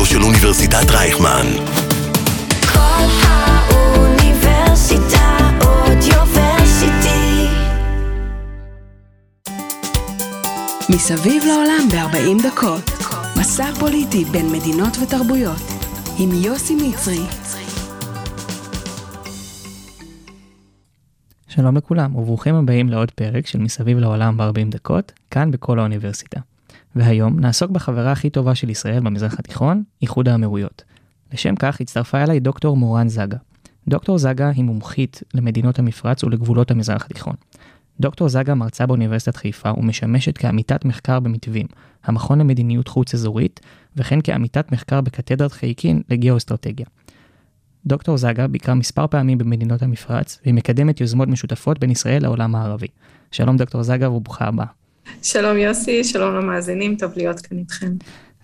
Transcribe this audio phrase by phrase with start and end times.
[0.00, 1.46] הרדיו של אוניברסיטת רייכמן.
[2.72, 4.18] כל האוניברסיטה
[5.60, 7.46] אודיוורסיטי.
[10.90, 12.90] מסביב לעולם ב-40 דקות.
[13.40, 15.62] מסע פוליטי בין מדינות ותרבויות.
[16.18, 17.26] עם יוסי מצרי.
[21.48, 26.40] שלום לכולם וברוכים הבאים לעוד פרק של מסביב לעולם ב-40 דקות, כאן בכל האוניברסיטה.
[26.96, 30.82] והיום נעסוק בחברה הכי טובה של ישראל במזרח התיכון, איחוד האמירויות.
[31.32, 33.36] לשם כך הצטרפה אליי דוקטור מורן זגה.
[33.88, 37.34] דוקטור זגה היא מומחית למדינות המפרץ ולגבולות המזרח התיכון.
[38.00, 41.66] דוקטור זגה מרצה באוניברסיטת חיפה ומשמשת כעמיתת מחקר במתווים,
[42.04, 43.60] המכון למדיניות חוץ אזורית,
[43.96, 46.86] וכן כעמיתת מחקר בקתדרת חייקין לגיאו-אסטרטגיה.
[47.86, 52.88] דוקטור זגה ביקרה מספר פעמים במדינות המפרץ, והיא מקדמת יוזמות משותפות בין ישראל לעולם הערבי.
[53.30, 54.79] שלום דוקטור זגה וברוכה הבאה.
[55.22, 57.92] שלום יוסי, שלום למאזינים, טוב להיות כאן איתכם.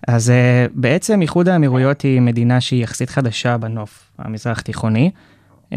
[0.07, 5.11] אז uh, בעצם איחוד האמירויות היא מדינה שהיא יחסית חדשה בנוף המזרח תיכוני.
[5.73, 5.75] Uh,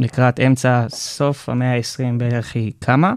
[0.00, 3.12] לקראת אמצע, סוף המאה ה-20 בערך היא קמה.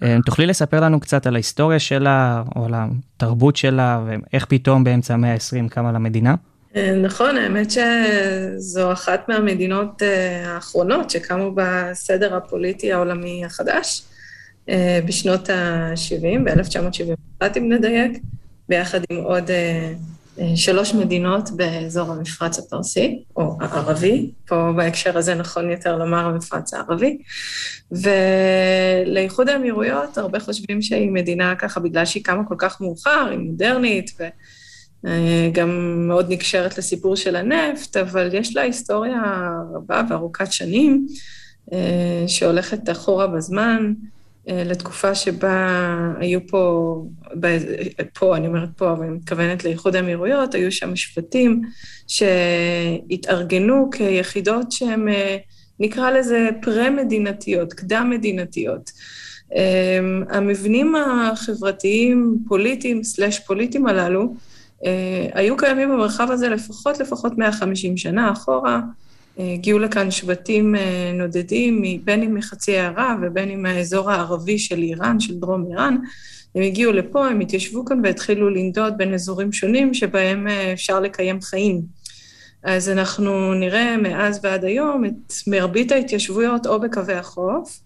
[0.00, 5.14] Uh, תוכלי לספר לנו קצת על ההיסטוריה שלה, או על התרבות שלה, ואיך פתאום באמצע
[5.14, 6.34] המאה ה-20 קמה למדינה?
[7.02, 10.02] נכון, האמת שזו אחת מהמדינות
[10.44, 14.02] האחרונות שקמו בסדר הפוליטי העולמי החדש.
[14.68, 18.18] אה, בשנות ה-70, ב-1971 אם נדייק,
[18.68, 19.92] ביחד עם עוד אה,
[20.38, 26.74] אה, שלוש מדינות באזור המפרץ הפרסי, או הערבי, פה בהקשר הזה נכון יותר לומר המפרץ
[26.74, 27.18] הערבי.
[29.06, 34.10] ולאיחוד האמירויות, הרבה חושבים שהיא מדינה ככה בגלל שהיא קמה כל כך מאוחר, היא מודרנית,
[35.04, 39.22] וגם מאוד נקשרת לסיפור של הנפט, אבל יש לה היסטוריה
[39.74, 41.06] רבה וארוכת שנים,
[42.26, 43.92] שהולכת אחורה בזמן.
[44.48, 45.88] אה, לתקופה שבה
[46.20, 46.94] היו פה,
[48.14, 51.62] פה, אני אומרת פה, אבל אני מתכוונת לאיחוד האמירויות, היו שם שבטים
[52.08, 55.36] שהתארגנו כיחידות שהן, אה,
[55.80, 58.90] נקרא לזה פרה-מדינתיות, קדם-מדינתיות.
[59.54, 59.98] אה,
[60.30, 64.34] המבנים החברתיים, פוליטיים, סלאש פוליטיים הללו,
[65.32, 68.80] היו קיימים במרחב הזה לפחות לפחות 150 שנה אחורה.
[69.38, 75.20] הגיעו לכאן שבטים אה, נודדים, בין אם מחצי הערב ובין אם מהאזור הערבי של איראן,
[75.20, 75.96] של דרום איראן.
[76.54, 81.40] הם הגיעו לפה, הם התיישבו כאן והתחילו לנדוד בין אזורים שונים שבהם אה, אפשר לקיים
[81.40, 81.80] חיים.
[82.62, 87.80] אז אנחנו נראה מאז ועד היום את מרבית ההתיישבויות או בקווי החוף,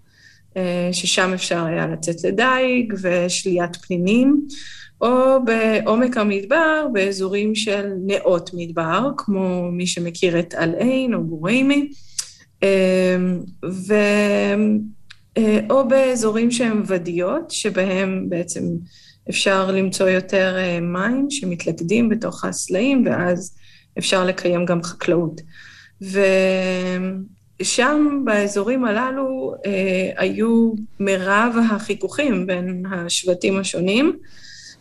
[0.92, 4.46] ששם אפשר היה לצאת לדייג ושליית פנינים,
[5.00, 11.90] או בעומק המדבר, באזורים של נאות מדבר, כמו מי שמכיר את אל-עין או גוריימי,
[12.62, 13.94] אמ, ו...
[15.38, 18.64] אה, או באזורים שהם ודיות, שבהם בעצם
[19.30, 23.56] אפשר למצוא יותר אה, מים שמתלכדים בתוך הסלעים, ואז
[23.98, 25.40] אפשר לקיים גם חקלאות.
[27.62, 34.18] ושם, באזורים הללו, אה, היו מרב החיכוכים בין השבטים השונים.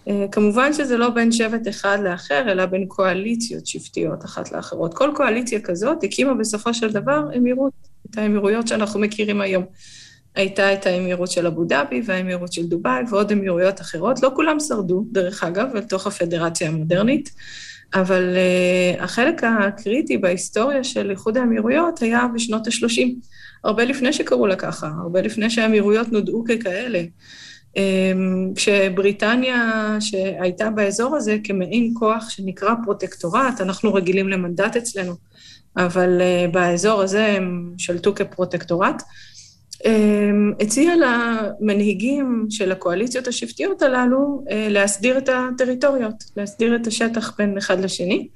[0.07, 4.93] אה, כמובן שזה לא בין שבט אחד לאחר, אלא בין קואליציות שבטיות אחת לאחרות.
[4.93, 7.73] כל קואליציה כזאת הקימה בסופו של דבר אמירות,
[8.11, 9.63] את האמירויות שאנחנו מכירים היום.
[10.35, 14.23] הייתה את האמירות של אבו דאבי והאמירות של דובאי ועוד אמירויות אחרות.
[14.23, 17.29] לא כולם שרדו, דרך אגב, אל תוך הפדרציה המודרנית,
[17.93, 23.07] אבל uh, החלק הקריטי בהיסטוריה של איחוד האמירויות היה בשנות ה-30,
[23.63, 27.03] הרבה לפני שקראו לה ככה, הרבה לפני שהאמירויות נודעו ככאלה.
[27.77, 35.13] אמ, כשבריטניה שהייתה באזור הזה כמעין כוח שנקרא פרוטקטורט, אנחנו רגילים למנדט אצלנו,
[35.77, 39.03] אבל אה, באזור הזה הם שלטו כפרוטקטורט,
[40.59, 47.79] הציע למנהיגים של הקואליציות השבטיות הללו אה, להסדיר את הטריטוריות, להסדיר את השטח בין אחד
[47.79, 48.27] לשני,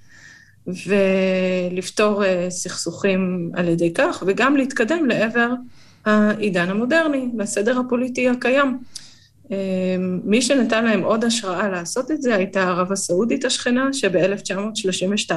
[0.67, 5.49] ולפתור אה, סכסוכים על ידי כך, וגם להתקדם לעבר
[6.05, 8.77] העידן המודרני, לסדר הפוליטי הקיים.
[9.51, 15.31] אמ, מי שנתן להם עוד השראה לעשות את זה הייתה ערב הסעודית השכנה, שב-1932,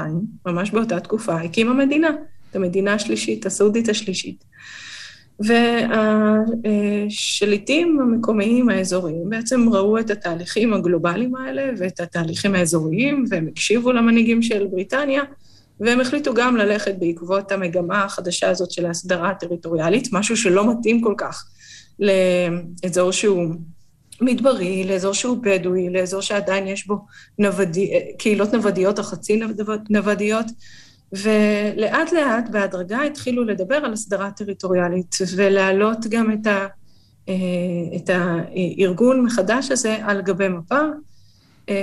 [0.47, 2.11] ממש באותה תקופה, הקימה מדינה,
[2.51, 4.45] את המדינה השלישית, הסעודית השלישית.
[6.65, 14.43] והשליטים המקומיים האזוריים בעצם ראו את התהליכים הגלובליים האלה ואת התהליכים האזוריים, והם הקשיבו למנהיגים
[14.43, 15.23] של בריטניה,
[15.81, 21.15] והם החליטו גם ללכת בעקבות המגמה החדשה הזאת של ההסדרה הטריטוריאלית, משהו שלא מתאים כל
[21.19, 21.45] כך
[21.99, 23.55] לאזור שהוא
[24.21, 26.99] מדברי, לאזור שהוא בדואי, לאזור שעדיין יש בו
[27.39, 29.41] נוודי, קהילות נוודיות או חצי
[29.91, 30.47] נוודיות,
[31.23, 36.67] ולאט לאט בהדרגה התחילו לדבר על הסדרה טריטוריאלית ולהעלות גם את, ה,
[37.29, 37.35] אה,
[37.97, 40.81] את הארגון מחדש הזה על גבי מפה.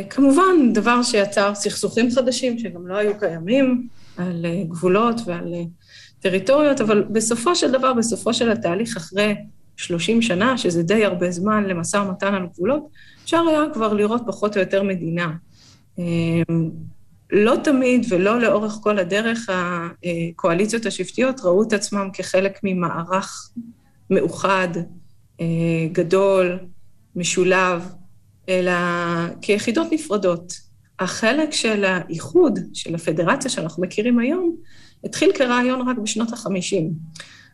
[0.09, 3.87] כמובן, דבר שיצר סכסוכים חדשים שגם לא היו קיימים
[4.17, 5.53] על גבולות ועל
[6.19, 9.35] טריטוריות, אבל בסופו של דבר, בסופו של התהליך, אחרי
[9.77, 12.87] 30 שנה, שזה די הרבה זמן למשא ומתן על גבולות,
[13.23, 15.31] אפשר היה כבר לראות פחות או יותר מדינה.
[17.31, 23.51] לא תמיד ולא לאורך כל הדרך הקואליציות השבטיות ראו את עצמם כחלק ממערך
[24.09, 24.67] מאוחד,
[25.91, 26.59] גדול,
[27.15, 27.93] משולב,
[28.49, 28.71] אלא
[29.41, 30.53] כיחידות נפרדות.
[30.99, 34.55] החלק של האיחוד, של הפדרציה שאנחנו מכירים היום,
[35.03, 36.91] התחיל כרעיון רק בשנות החמישים.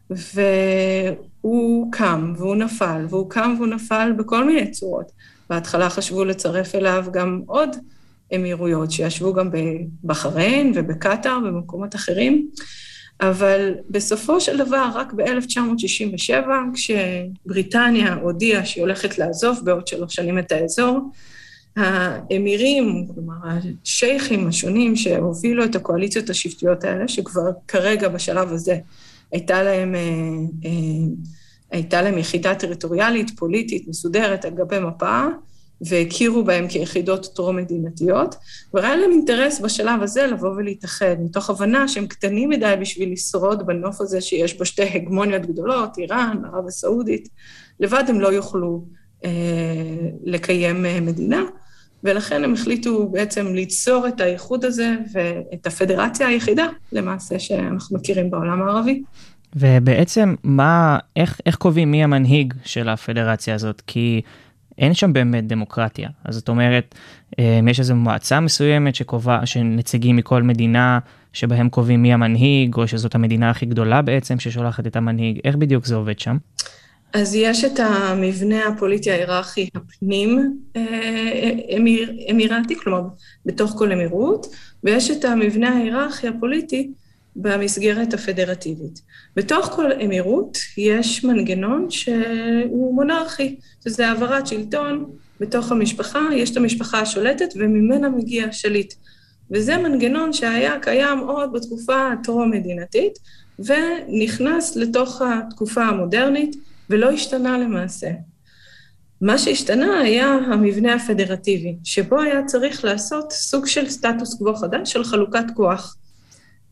[0.10, 5.12] והוא קם והוא נפל, והוא קם והוא נפל בכל מיני צורות.
[5.50, 7.76] בהתחלה חשבו לצרף אליו גם עוד
[8.36, 12.50] אמירויות, שישבו גם בבחריין ובקטאר ובמקומות אחרים,
[13.22, 20.52] אבל בסופו של דבר, רק ב-1967, כשבריטניה הודיעה שהיא הולכת לעזוב בעוד שלוש שנים את
[20.52, 21.12] האזור,
[21.76, 23.34] האמירים, כלומר
[23.84, 28.78] השייחים השונים שהובילו את הקואליציות השבטיות האלה, שכבר כרגע בשלב הזה
[29.32, 30.02] הייתה להם, אה,
[30.66, 30.72] אה,
[31.72, 35.22] הייתה להם יחידה טריטוריאלית, פוליטית, מסודרת על גבי מפה,
[35.82, 38.36] והכירו בהם כיחידות טרום-מדינתיות,
[38.74, 44.02] והיה להם אינטרס בשלב הזה לבוא ולהתאחד, מתוך הבנה שהם קטנים מדי בשביל לשרוד בנוף
[44.02, 47.30] הזה שיש בו שתי הגמוניות גדולות, איראן, ערב הסעודית,
[47.80, 48.84] לבד הם לא יוכלו
[49.26, 49.32] אה,
[50.24, 51.44] לקיים אה, מדינה,
[52.04, 58.62] ולכן הם החליטו בעצם ליצור את האיחוד הזה ואת הפדרציה היחידה, למעשה, שאנחנו מכירים בעולם
[58.62, 59.04] הערבי.
[59.56, 63.82] ובעצם, מה, איך, איך קובעים מי המנהיג של הפדרציה הזאת?
[63.88, 64.22] כי
[64.78, 66.10] אין שם באמת דמוקרטיה.
[66.26, 66.96] אז זאת אומרת,
[67.40, 71.00] אה, יש איזו מועצה מסוימת שקובע, שנציגים מכל מדינה,
[71.34, 75.86] שבהם קובעים מי המנהיג, או שזאת המדינה הכי גדולה בעצם ששולחת את המנהיג, איך בדיוק
[75.86, 76.38] זה עובד שם?
[77.14, 83.02] אז יש את המבנה הפוליטי ההיררכי הפנים אה, אמיר, אמירתי, כלומר,
[83.46, 84.48] בתוך כל אמירות,
[84.84, 86.92] ויש את המבנה ההיררכי הפוליטי
[87.38, 89.02] במסגרת הפדרטיבית.
[89.36, 95.06] בתוך כל אמירות יש מנגנון שהוא מונרכי, שזה העברת שלטון
[95.40, 98.94] בתוך המשפחה, יש את המשפחה השולטת וממנה מגיע השליט.
[99.52, 103.20] וזה מנגנון שהיה קיים עוד בתקופה הטרום-מדינתית,
[103.60, 106.56] ונכנס לתוך התקופה המודרנית,
[106.90, 108.12] ולא השתנה למעשה.
[109.22, 115.04] מה שהשתנה היה המבנה הפדרטיבי, שבו היה צריך לעשות סוג של סטטוס קוו חדש של
[115.04, 115.98] חלוקת כוח.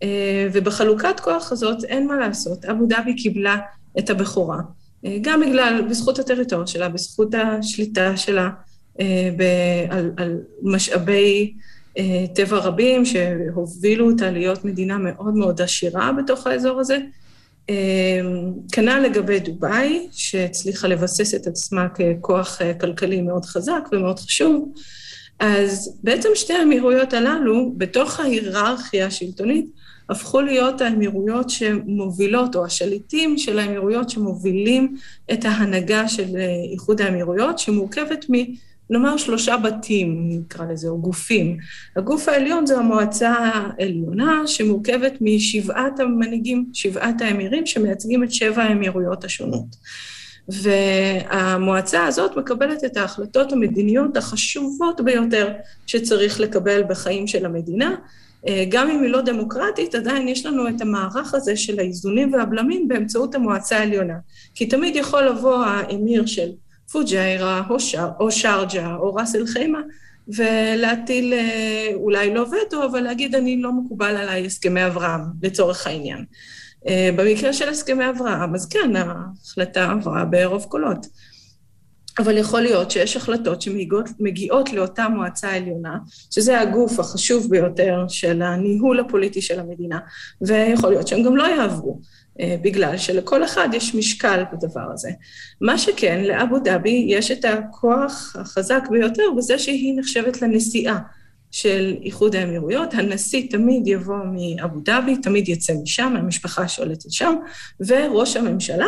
[0.03, 3.57] אה, ובחלוקת כוח הזאת אין מה לעשות, אבו דאבי קיבלה
[3.99, 4.57] את הבכורה.
[5.05, 8.49] אה, גם בגלל, בזכות הטריטוריה שלה, בזכות השליטה שלה
[8.99, 11.53] אה, על, על משאבי
[12.35, 16.97] טבע רבים שהובילו אותה להיות מדינה מאוד מאוד עשירה בתוך האזור הזה.
[18.71, 24.73] כנ"ל לגבי דובאי, שהצליחה לבסס את עצמה ככוח כלכלי מאוד חזק ומאוד חשוב.
[25.39, 29.65] אז בעצם שתי האמירויות הללו, בתוך ההיררכיה השלטונית,
[30.09, 34.95] הפכו להיות האמירויות שמובילות, או השליטים של האמירויות שמובילים
[35.33, 38.35] את ההנהגה של אה, איחוד האמירויות, שמורכבת מ...
[38.89, 41.57] נאמר שלושה בתים, נקרא לזה, או גופים.
[41.95, 49.75] הגוף העליון זה המועצה העליונה, שמורכבת משבעת המנהיגים, שבעת האמירים, שמייצגים את שבע האמירויות השונות.
[50.49, 55.53] והמועצה הזאת מקבלת את ההחלטות המדיניות החשובות ביותר
[55.87, 57.95] שצריך לקבל בחיים של המדינה,
[58.47, 62.87] אה, גם אם היא לא דמוקרטית, עדיין יש לנו את המערך הזה של האיזונים והבלמים
[62.87, 64.15] באמצעות המועצה העליונה.
[64.55, 66.49] כי תמיד יכול לבוא האמיר של
[66.91, 69.79] פוג'יירה, או, שר, או שרג'ה, או ראס אל חיימה,
[70.27, 76.25] ולהטיל אה, אולי לא וטו, אבל להגיד, אני לא מקובל עליי הסכמי אברהם, לצורך העניין.
[76.87, 81.07] אה, במקרה של הסכמי אברהם, אז כן, ההחלטה עברה ברוב קולות.
[82.19, 85.97] אבל יכול להיות שיש החלטות שמגיעות לאותה מועצה עליונה,
[86.31, 89.99] שזה הגוף החשוב ביותר של הניהול הפוליטי של המדינה,
[90.41, 91.99] ויכול להיות שהם גם לא יעברו,
[92.39, 95.09] אה, בגלל שלכל אחד יש משקל בדבר הזה.
[95.61, 100.97] מה שכן, לאבו דאבי יש את הכוח החזק ביותר בזה שהיא נחשבת לנשיאה
[101.55, 102.93] של איחוד האמירויות.
[102.93, 107.35] הנשיא תמיד יבוא מאבו דאבי, תמיד יצא משם, מהמשפחה שולטת שם,
[107.87, 108.87] וראש הממשלה,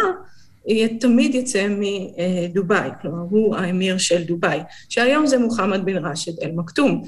[1.00, 4.60] תמיד יצא מדובאי, כלומר, הוא האמיר של דובאי,
[4.90, 7.04] שהיום זה מוחמד בן ראשד אל-מכתום.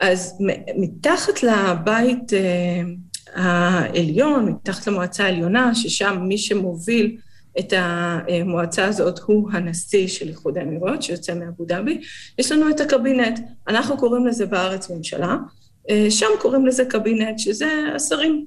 [0.00, 0.38] אז
[0.76, 2.82] מתחת לבית אה,
[3.34, 7.16] העליון, מתחת למועצה העליונה, ששם מי שמוביל
[7.58, 12.00] את המועצה הזאת הוא הנשיא של איחוד האמירויות, שיוצא מאבו דאבי,
[12.38, 15.36] יש לנו את הקבינט, אנחנו קוראים לזה בארץ ממשלה,
[15.90, 18.44] אה, שם קוראים לזה קבינט, שזה השרים.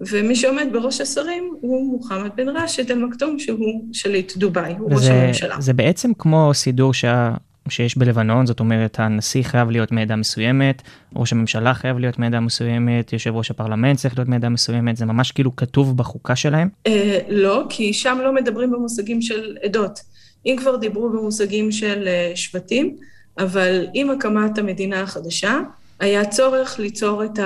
[0.00, 5.56] ומי שעומד בראש השרים הוא מוחמד בן ראשד אל-מכתום, שהוא שליט דובאי, הוא ראש הממשלה.
[5.60, 7.34] זה בעצם כמו סידור שה...
[7.70, 10.82] שיש בלבנון, זאת אומרת הנשיא חייב להיות מעדה מסוימת,
[11.16, 15.32] ראש הממשלה חייב להיות מעדה מסוימת, יושב ראש הפרלמנט צריך להיות מעדה מסוימת, זה ממש
[15.32, 16.68] כאילו כתוב בחוקה שלהם?
[16.86, 20.00] אה, לא, כי שם לא מדברים במושגים של עדות.
[20.46, 22.96] אם כבר דיברו במושגים של אה, שבטים,
[23.38, 25.60] אבל עם הקמת המדינה החדשה,
[26.00, 27.38] היה צורך ליצור את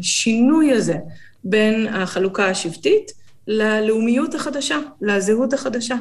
[0.00, 0.96] השינוי הזה
[1.44, 3.12] בין החלוקה השבטית
[3.46, 5.96] ללאומיות החדשה, לזהות החדשה.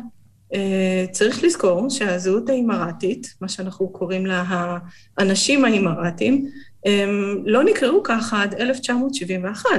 [0.53, 4.69] אה, צריך לזכור שהזהות האימראטית, מה שאנחנו קוראים לה
[5.17, 6.49] האנשים האימראטים,
[7.45, 9.69] לא נקראו ככה עד 1971.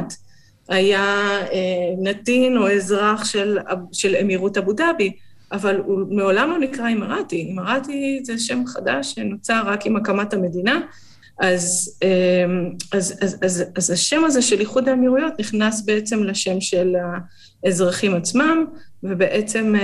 [0.68, 3.58] היה אה, נתין או אזרח של,
[3.92, 5.12] של אמירות אבו דאבי,
[5.52, 7.36] אבל הוא מעולם לא נקרא אימראטי.
[7.36, 10.80] אימראטי זה שם חדש שנוצר רק עם הקמת המדינה,
[11.40, 11.94] אז,
[12.92, 16.96] אז, אז, אז, אז השם הזה של איחוד האמירויות נכנס בעצם לשם של
[17.64, 18.64] האזרחים עצמם,
[19.02, 19.74] ובעצם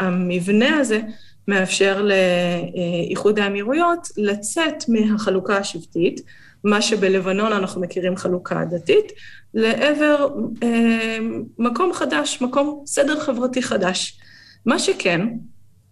[0.00, 1.00] המבנה הזה
[1.48, 6.20] מאפשר לאיחוד האמירויות לצאת מהחלוקה השבטית,
[6.64, 9.12] מה שבלבנון אנחנו מכירים חלוקה דתית,
[9.54, 10.28] לעבר
[10.62, 11.18] אה,
[11.58, 14.18] מקום חדש, מקום סדר חברתי חדש.
[14.66, 15.28] מה שכן,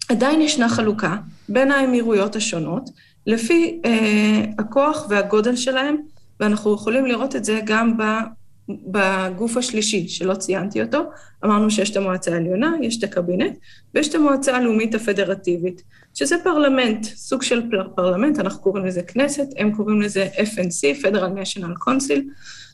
[0.08, 1.16] עדיין ישנה חלוקה
[1.48, 2.90] בין האמירויות השונות,
[3.26, 5.96] לפי אה, הכוח והגודל שלהם,
[6.40, 7.96] ואנחנו יכולים לראות את זה גם
[8.86, 10.98] בגוף השלישי, שלא ציינתי אותו,
[11.44, 13.58] אמרנו שיש את המועצה העליונה, יש את הקבינט,
[13.94, 15.82] ויש את המועצה הלאומית הפדרטיבית,
[16.14, 17.62] שזה פרלמנט, סוג של
[17.94, 22.20] פרלמנט, אנחנו קוראים לזה כנסת, הם קוראים לזה FNC, Federal National Council,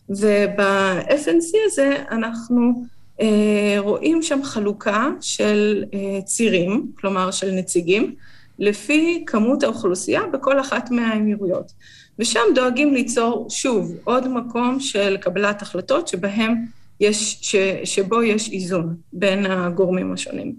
[0.08, 2.84] וב-FNC הזה אנחנו
[3.20, 8.14] אה, רואים שם חלוקה של אה, צירים, כלומר של נציגים,
[8.58, 11.72] לפי כמות האוכלוסייה בכל אחת מהאמירויות.
[12.18, 16.54] ושם דואגים ליצור, שוב, עוד מקום של קבלת החלטות שבהם
[17.00, 20.54] יש, ש, שבו יש איזון בין הגורמים השונים.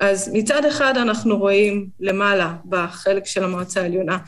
[0.00, 4.18] אז מצד אחד אנחנו רואים למעלה, בחלק של המועצה העליונה,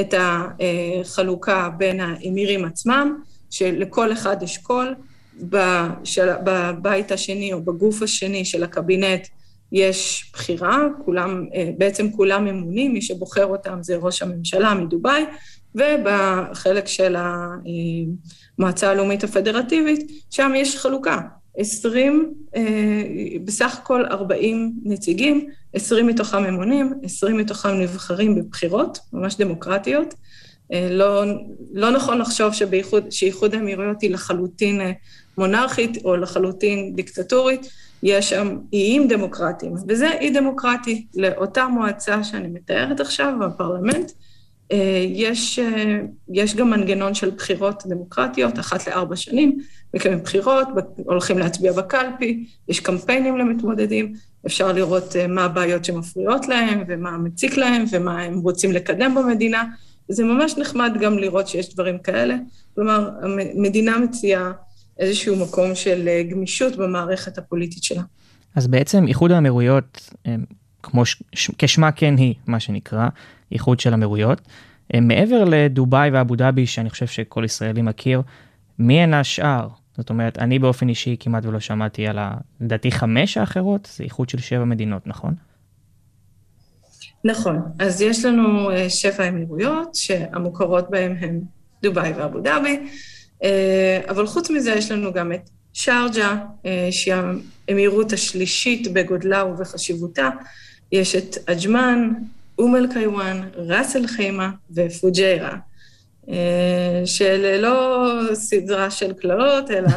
[0.00, 4.94] את החלוקה בין האמירים עצמם, שלכל אחד יש קול,
[6.44, 9.26] בבית השני או בגוף השני של הקבינט
[9.72, 11.46] יש בחירה, כולם,
[11.78, 15.24] בעצם כולם ממונים, מי שבוחר אותם זה ראש הממשלה מדובאי,
[15.74, 17.16] ובחלק של
[18.58, 21.20] המועצה הלאומית הפדרטיבית, שם יש חלוקה.
[21.56, 22.62] 20, אה,
[23.44, 30.14] בסך הכל 40 נציגים, 20 מתוכם ממונים, 20 מתוכם נבחרים בבחירות, ממש דמוקרטיות.
[30.72, 31.24] אה, לא,
[31.72, 34.92] לא נכון לחשוב שבייחוד, שאיחוד האמירויות היא לחלוטין אה,
[35.38, 37.70] מונרכית או לחלוטין דיקטטורית,
[38.02, 44.31] יש שם איים דמוקרטיים, וזה אי דמוקרטי לאותה מועצה שאני מתארת עכשיו, בפרלמנט, אה,
[45.08, 46.00] יש, אה,
[46.32, 49.58] יש גם מנגנון של בחירות דמוקרטיות, אחת לארבע שנים,
[49.94, 54.12] מקיימים בחירות, הולכים להצביע בקלפי, יש קמפיינים למתמודדים,
[54.46, 59.64] אפשר לראות אה, מה הבעיות שמפריעות להם, ומה מציק להם, ומה הם רוצים לקדם במדינה.
[60.08, 62.36] זה ממש נחמד גם לראות שיש דברים כאלה.
[62.74, 64.52] כלומר, המדינה מציעה
[64.98, 68.02] איזשהו מקום של גמישות במערכת הפוליטית שלה.
[68.54, 70.10] אז בעצם איחוד האמירויות,
[70.82, 71.22] כמו ש...
[71.58, 73.08] כשמה כן היא, מה שנקרא,
[73.52, 74.40] איחוד של אמירויות.
[74.94, 78.22] אה, מעבר לדובאי ואבו דאבי, שאני חושב שכל ישראלי מכיר,
[78.78, 79.68] מי הן השאר?
[79.96, 82.18] זאת אומרת, אני באופן אישי כמעט ולא שמעתי על,
[82.60, 85.34] לדעתי, חמש האחרות, זה איחוד של שבע מדינות, נכון?
[87.24, 87.60] נכון.
[87.78, 91.40] אז יש לנו אה, שבע אמירויות, שהמוכרות בהן הן
[91.82, 92.78] דובאי ואבו דאבי,
[93.42, 96.36] אה, אבל חוץ מזה יש לנו גם את שרג'ה,
[96.90, 97.14] שהיא
[97.68, 100.28] האמירות השלישית בגודלה ובחשיבותה,
[100.92, 102.12] יש את עג'מן,
[102.58, 105.56] אום אל-קיואן, ראס אל-חיימה ופוג'יירה,
[107.04, 109.88] של לא סדרה של קללות, אלא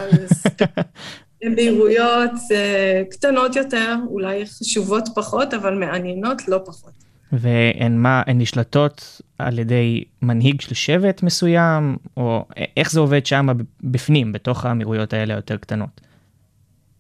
[1.56, 6.92] בהירויות אה, קטנות יותר, אולי חשובות פחות, אבל מעניינות לא פחות.
[7.32, 12.46] והן מה, הן נשלטות על ידי מנהיג של שבט מסוים, או
[12.78, 13.48] איך זה עובד שם
[13.84, 16.02] בפנים, בתוך האמירויות האלה היותר קטנות?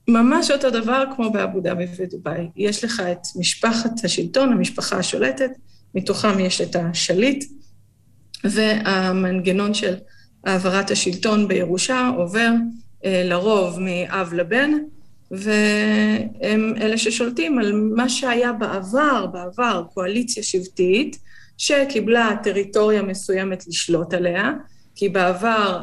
[0.07, 2.49] ממש אותו דבר כמו באבו דאבי ודובאי.
[2.55, 5.51] יש לך את משפחת השלטון, המשפחה השולטת,
[5.95, 7.45] מתוכם יש את השליט,
[8.43, 9.95] והמנגנון של
[10.45, 12.49] העברת השלטון בירושה עובר
[13.05, 14.71] אה, לרוב מאב לבן,
[15.31, 21.17] והם אלה ששולטים על מה שהיה בעבר, בעבר קואליציה שבטית,
[21.57, 24.51] שקיבלה טריטוריה מסוימת לשלוט עליה,
[24.95, 25.81] כי בעבר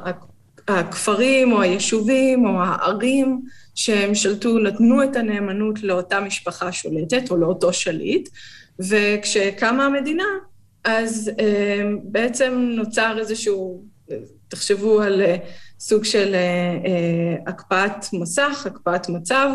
[0.68, 3.42] הכפרים או היישובים או הערים
[3.74, 8.28] שהם שלטו, נתנו את הנאמנות לאותה משפחה שולטת או לאותו שליט,
[8.78, 10.24] וכשקמה המדינה,
[10.84, 13.84] אז אה, בעצם נוצר איזשהו,
[14.48, 15.36] תחשבו על אה,
[15.80, 19.50] סוג של אה, הקפאת מסך, הקפאת מצב,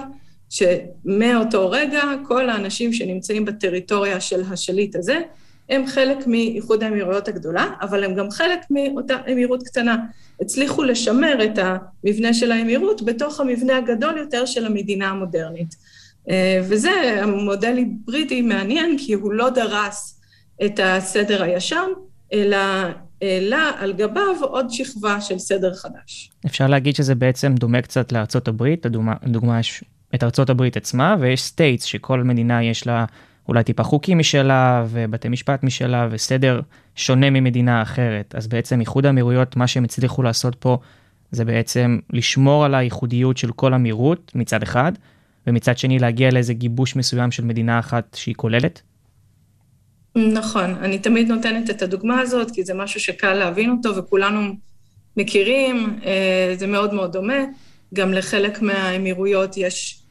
[0.49, 5.21] שמאותו רגע כל האנשים שנמצאים בטריטוריה של השליט הזה,
[5.69, 9.97] הם חלק מאיחוד האמירויות הגדולה, אבל הם גם חלק מאותה אמירות קטנה.
[10.41, 15.75] הצליחו לשמר את המבנה של האמירות בתוך המבנה הגדול יותר של המדינה המודרנית.
[16.29, 20.21] אה, וזה המודל היברידי מעניין, כי הוא לא דרס
[20.65, 21.87] את הסדר הישן,
[22.33, 22.57] אלא
[23.21, 26.31] העלה על גביו עוד שכבה של סדר חדש.
[26.45, 28.85] אפשר להגיד שזה בעצם דומה קצת לארצות הברית,
[29.23, 29.83] לדוגמה יש
[30.15, 33.05] את ארצות הברית עצמה, ויש states שכל מדינה יש לה
[33.47, 36.61] אולי טיפה חוקים משלה, ובתי משפט משלה, וסדר
[36.95, 38.35] שונה ממדינה אחרת.
[38.37, 40.77] אז בעצם איחוד האמירויות, מה שהם הצליחו לעשות פה,
[41.31, 44.91] זה בעצם לשמור על הייחודיות של כל אמירות מצד אחד,
[45.47, 48.81] ומצד שני להגיע לאיזה גיבוש מסוים של מדינה אחת שהיא כוללת?
[50.15, 54.39] נכון, אני תמיד נותנת את הדוגמה הזאת, כי זה משהו שקל להבין אותו וכולנו
[55.17, 57.43] מכירים, אה, זה מאוד מאוד דומה.
[57.93, 60.01] גם לחלק מהאמירויות יש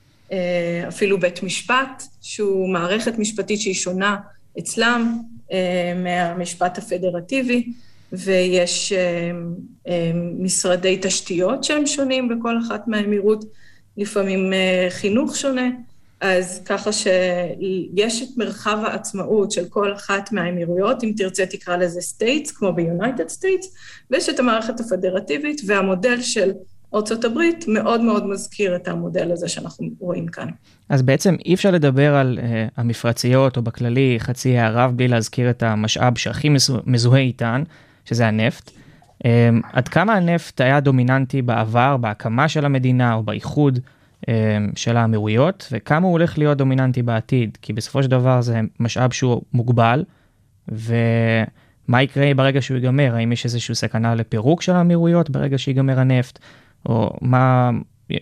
[0.88, 4.16] אפילו בית משפט, שהוא מערכת משפטית שהיא שונה
[4.58, 5.18] אצלם
[5.52, 7.72] אה, מהמשפט הפדרטיבי,
[8.12, 8.92] ויש
[10.38, 13.44] משרדי תשתיות שהם שונים בכל אחת מהאמירות,
[13.96, 14.52] לפעמים
[14.90, 15.68] חינוך שונה.
[16.20, 22.50] אז ככה שיש את מרחב העצמאות של כל אחת מהאמירויות, אם תרצה תקרא לזה states,
[22.50, 23.74] כמו ב United States,
[24.10, 26.52] ויש את המערכת הפדרטיבית, והמודל של
[26.94, 30.48] ארצות הברית מאוד מאוד מזכיר את המודל הזה שאנחנו רואים כאן.
[30.88, 35.50] אז בעצם אי אפשר לדבר על uh, המפרציות או בכללי חצי האי ערב בלי להזכיר
[35.50, 36.48] את המשאב שהכי
[36.86, 37.62] מזוהה איתן,
[38.04, 38.70] שזה הנפט.
[38.70, 39.26] Um,
[39.72, 43.78] עד כמה הנפט היה דומיננטי בעבר, בהקמה של המדינה או באיחוד?
[44.28, 49.12] אמ, של האמירויות, וכמה הוא הולך להיות דומיננטי בעתיד, כי בסופו של דבר זה משאב
[49.12, 50.04] שהוא מוגבל,
[50.68, 53.14] ומה יקרה ברגע שהוא ייגמר?
[53.14, 56.38] האם יש איזושהי סכנה לפירוק של האמירויות ברגע שיגמר הנפט,
[56.86, 57.70] או מה,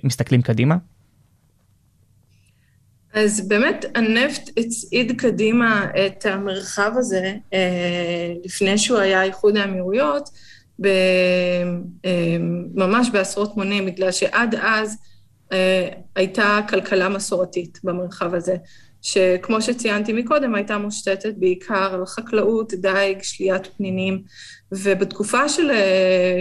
[0.04, 0.76] מסתכלים קדימה?
[3.14, 10.29] אז באמת הנפט הצעיד קדימה את המרחב הזה אה, לפני שהוא היה איחוד האמירויות,
[10.85, 11.62] אה,
[12.74, 14.96] ממש בעשרות מונים, בגלל שעד אז
[15.53, 18.57] אה, הייתה כלכלה מסורתית במרחב הזה,
[19.03, 24.22] שכמו שציינתי מקודם, הייתה מושתתת בעיקר על חקלאות, דייג, שליית פנינים,
[24.72, 25.70] ובתקופה של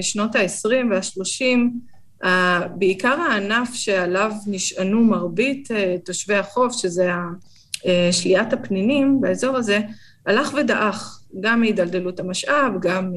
[0.02, 1.58] שנות ה-20 וה-30,
[2.76, 7.12] בעיקר הענף שעליו נשענו מרבית אה, תושבי החוף, שזה
[8.12, 9.80] שליית הפנינים באזור הזה,
[10.26, 11.24] הלך ודעך.
[11.40, 13.14] גם מהידלדלות המשאב, גם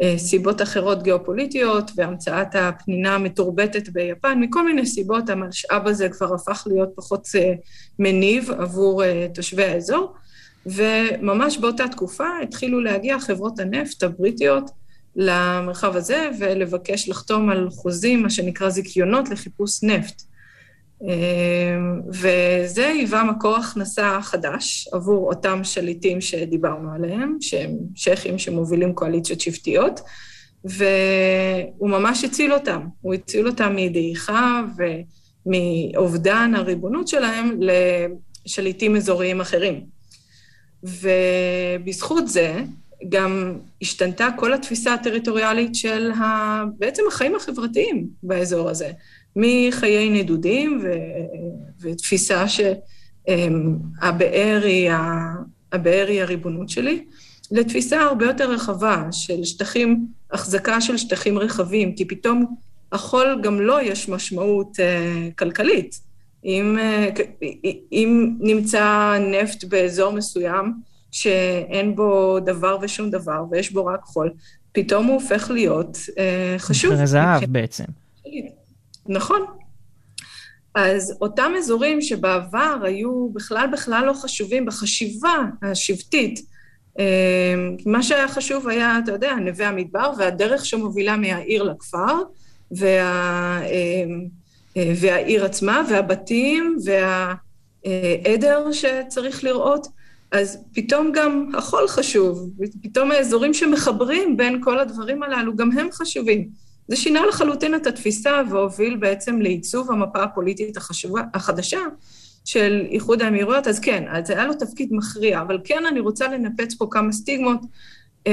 [0.00, 6.88] מסיבות אחרות גיאופוליטיות והמצאת הפנינה המתורבתת ביפן, מכל מיני סיבות המשאב הזה כבר הפך להיות
[6.94, 7.52] פחות אה,
[7.98, 10.12] מניב עבור אה, תושבי האזור,
[10.66, 14.70] וממש באותה תקופה התחילו להגיע חברות הנפט הבריטיות
[15.16, 20.22] למרחב הזה ולבקש לחתום על חוזים, מה שנקרא זיכיונות לחיפוש נפט.
[21.02, 29.40] אמ, וזה היווה מקור הכנסה חדש עבור אותם שליטים שדיברנו עליהם, שהם שייחים שמובילים קואליציות
[29.40, 30.00] שבטיות,
[30.64, 32.86] והוא ממש הציל אותם.
[33.00, 34.62] הוא הציל אותם מדעיכה
[35.46, 39.84] ומאובדן הריבונות שלהם לשליטים אזוריים אחרים.
[40.82, 42.62] ובזכות זה
[43.12, 46.62] גם השתנתה כל התפיסה הטריטוריאלית של ה...
[46.78, 48.90] בעצם החיים החברתיים באזור הזה.
[49.36, 50.92] מחיי נדודים ו,
[51.80, 52.70] ותפיסה שהבאר
[54.64, 54.90] היא,
[55.72, 57.04] הבאר היא הריבונות שלי,
[57.50, 62.54] לתפיסה הרבה יותר רחבה של שטחים, החזקה של שטחים רחבים, כי פתאום
[62.92, 66.00] החול גם לו לא יש משמעות uh, כלכלית.
[66.44, 67.20] אם, uh,
[67.92, 70.72] אם נמצא נפט באזור מסוים
[71.12, 74.30] שאין בו דבר ושום דבר ויש בו רק חול,
[74.72, 76.18] פתאום הוא הופך להיות uh,
[76.58, 76.94] חשוב.
[76.94, 77.84] זה זהב בעצם.
[79.06, 79.46] נכון.
[80.74, 86.40] אז אותם אזורים שבעבר היו בכלל בכלל לא חשובים בחשיבה השבטית,
[86.98, 87.54] אה,
[87.86, 92.22] מה שהיה חשוב היה, אתה יודע, נווה המדבר והדרך שמובילה מהעיר לכפר,
[92.70, 92.88] וה,
[93.62, 94.04] אה,
[94.76, 96.76] אה, והעיר עצמה, והבתים,
[97.84, 99.86] והעדר שצריך לראות,
[100.32, 102.50] אז פתאום גם החול חשוב,
[102.82, 106.48] פתאום האזורים שמחברים בין כל הדברים הללו, גם הם חשובים.
[106.88, 111.80] זה שינה לחלוטין את התפיסה והוביל בעצם לעיצוב המפה הפוליטית החשובה, החדשה
[112.44, 113.66] של איחוד האמירויות.
[113.66, 117.60] אז כן, אז היה לו תפקיד מכריע, אבל כן אני רוצה לנפץ פה כמה סטיגמות.
[117.60, 118.30] Uh,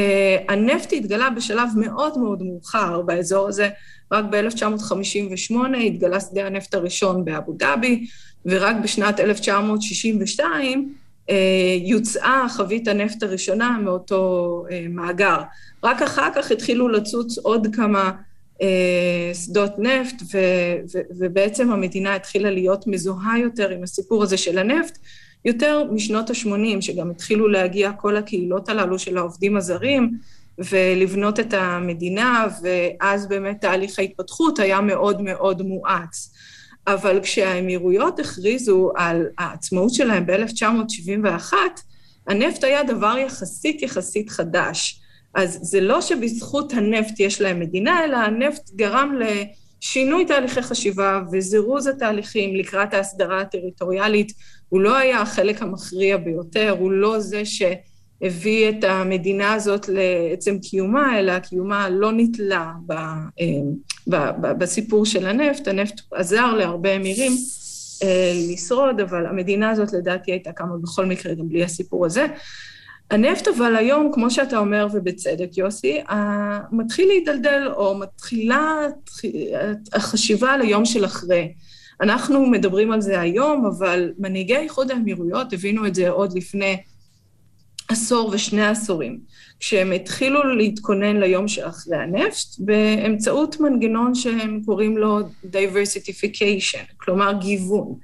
[0.49, 3.69] הנפט התגלה בשלב מאוד מאוד מאוחר באזור הזה,
[4.11, 8.07] רק ב-1958 התגלה שדה הנפט הראשון באבו דאבי,
[8.45, 11.08] ורק בשנת 1962 uh,
[11.81, 15.37] יוצאה חבית הנפט הראשונה מאותו uh, מאגר.
[15.83, 18.11] רק אחר כך התחילו לצוץ עוד כמה
[19.33, 20.37] שדות נפט, ו,
[20.93, 24.97] ו, ובעצם המדינה התחילה להיות מזוהה יותר עם הסיפור הזה של הנפט,
[25.45, 30.11] יותר משנות ה-80, שגם התחילו להגיע כל הקהילות הללו של העובדים הזרים,
[30.59, 36.33] ולבנות את המדינה, ואז באמת תהליך ההתפתחות היה מאוד מאוד מואץ.
[36.93, 41.53] אבל כשהאמירויות הכריזו על העצמאות שלהם ב-1971,
[42.27, 45.01] הנפט היה דבר יחסית יחסית חדש.
[45.33, 51.87] אז זה לא שבזכות הנפט יש להם מדינה, אלא הנפט גרם לשינוי תהליכי חשיבה וזירוז
[51.87, 54.31] התהליכים לקראת ההסדרה הטריטוריאלית.
[54.69, 61.19] הוא לא היה החלק המכריע ביותר, הוא לא זה שהביא את המדינה הזאת לעצם קיומה,
[61.19, 63.45] אלא קיומה לא נתלה אה,
[64.57, 65.67] בסיפור של הנפט.
[65.67, 67.31] הנפט עזר להרבה אמירים
[68.03, 72.27] אה, לשרוד, אבל המדינה הזאת לדעתי הייתה קמה בכל מקרה גם בלי הסיפור הזה.
[73.11, 76.01] הנפט אבל היום, כמו שאתה אומר, ובצדק, יוסי,
[76.71, 78.77] מתחיל להידלדל, או מתחילה
[79.93, 81.53] החשיבה על היום של אחרי.
[82.01, 86.77] אנחנו מדברים על זה היום, אבל מנהיגי איחוד האמירויות הבינו את זה עוד לפני
[87.89, 89.19] עשור ושני עשורים,
[89.59, 95.19] כשהם התחילו להתכונן ליום שאחרי הנפט, באמצעות מנגנון שהם קוראים לו
[95.51, 97.95] diversification, כלומר גיוון.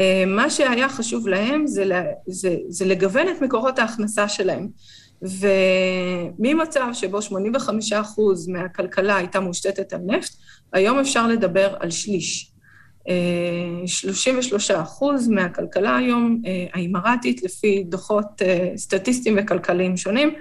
[0.00, 1.84] אה, מה שהיה חשוב להם זה,
[2.26, 4.68] זה, זה לגוון את מקורות ההכנסה שלהם.
[5.22, 7.22] וממצב שבו 85%
[8.48, 10.32] מהכלכלה הייתה מושתתת על נפט,
[10.72, 12.52] היום אפשר לדבר על שליש.
[13.86, 18.42] 33 אה, אחוז מהכלכלה היום, אה, האימראטית, לפי דוחות
[18.76, 20.34] סטטיסטיים וכלכליים שונים,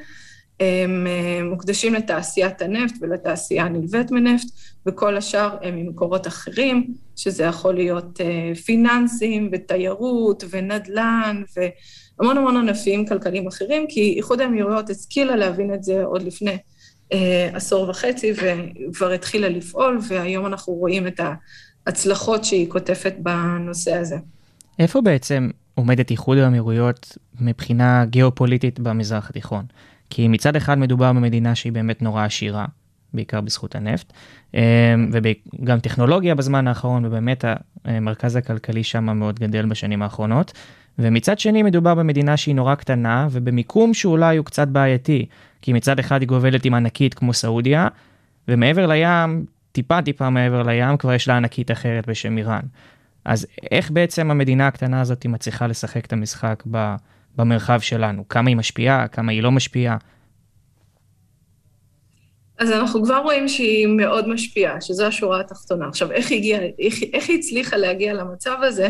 [0.60, 1.08] הם
[1.50, 4.48] מוקדשים לתעשיית הנפט ולתעשייה הנלווית מנפט,
[4.86, 13.08] וכל השאר הם ממקורות אחרים, שזה יכול להיות אה, פיננסים ותיירות ונדל"ן והמון המון ענפים
[13.08, 16.58] כלכליים אחרים, כי איחוד האמירויות השכילה להבין את זה עוד לפני
[17.14, 18.34] אה, עשור וחצי
[18.90, 21.20] וכבר התחילה לפעול, והיום אנחנו רואים את
[21.90, 24.18] ההצלחות שהיא כותפת בנושא הזה.
[24.80, 29.66] איפה בעצם עומדת איחוד האמירויות מבחינה גיאופוליטית במזרח התיכון?
[30.10, 32.66] כי מצד אחד מדובר במדינה שהיא באמת נורא עשירה,
[33.14, 34.14] בעיקר בזכות הנפט,
[34.54, 34.60] אמ,
[35.12, 37.46] וגם טכנולוגיה בזמן האחרון, ובאמת
[37.86, 40.54] המרכז הכלכלי שם מאוד גדל בשנים האחרונות.
[41.00, 45.26] ומצד שני מדובר במדינה שהיא נורא קטנה, ובמיקום שאולי הוא קצת בעייתי,
[45.62, 47.88] כי מצד אחד היא גובלת עם ענקית כמו סעודיה,
[48.48, 52.64] ומעבר לים, טיפה טיפה מעבר לים, כבר יש לה ענקית אחרת בשם איראן.
[53.26, 56.64] אז איך בעצם המדינה הקטנה הזאת מצליחה לשחק את המשחק
[57.36, 58.30] במרחב שלנו?
[58.30, 59.98] כמה היא משפיעה, כמה היא לא משפיעה?
[62.58, 65.88] אז אנחנו כבר רואים שהיא מאוד משפיעה, שזו השורה התחתונה.
[65.88, 68.90] עכשיו, איך היא הגיעה, איך, איך היא הצליחה להגיע למצב הזה?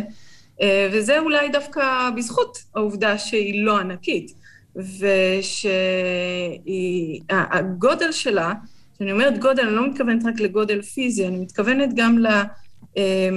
[0.62, 4.34] אה, וזה אולי דווקא בזכות העובדה שהיא לא ענקית,
[7.30, 8.54] ושהגודל שלה,
[9.00, 12.26] כשאני אומרת גודל, אני לא מתכוונת רק לגודל פיזי, אני מתכוונת גם
[12.98, 13.30] אה,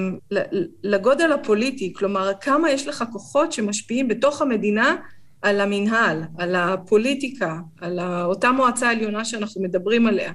[0.82, 4.96] לגודל הפוליטי, כלומר, כמה יש לך כוחות שמשפיעים בתוך המדינה
[5.42, 10.32] על המינהל, על הפוליטיקה, על אותה מועצה עליונה שאנחנו מדברים עליה.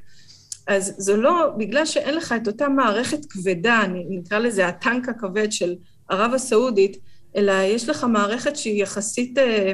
[0.67, 5.75] אז זה לא, בגלל שאין לך את אותה מערכת כבדה, נקרא לזה הטנק הכבד של
[6.09, 6.97] ערב הסעודית,
[7.35, 9.73] אלא יש לך מערכת שהיא יחסית אה,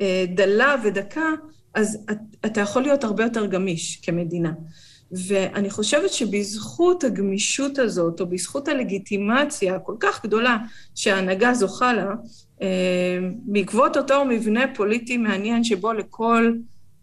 [0.00, 1.30] אה, דלה ודקה,
[1.74, 1.98] אז
[2.46, 4.52] אתה יכול להיות הרבה יותר גמיש כמדינה.
[5.12, 10.58] ואני חושבת שבזכות הגמישות הזאת, או בזכות הלגיטימציה הכל כך גדולה
[10.94, 12.14] שההנהגה זוכה לה,
[12.62, 16.52] אה, בעקבות אותו מבנה פוליטי מעניין שבו לכל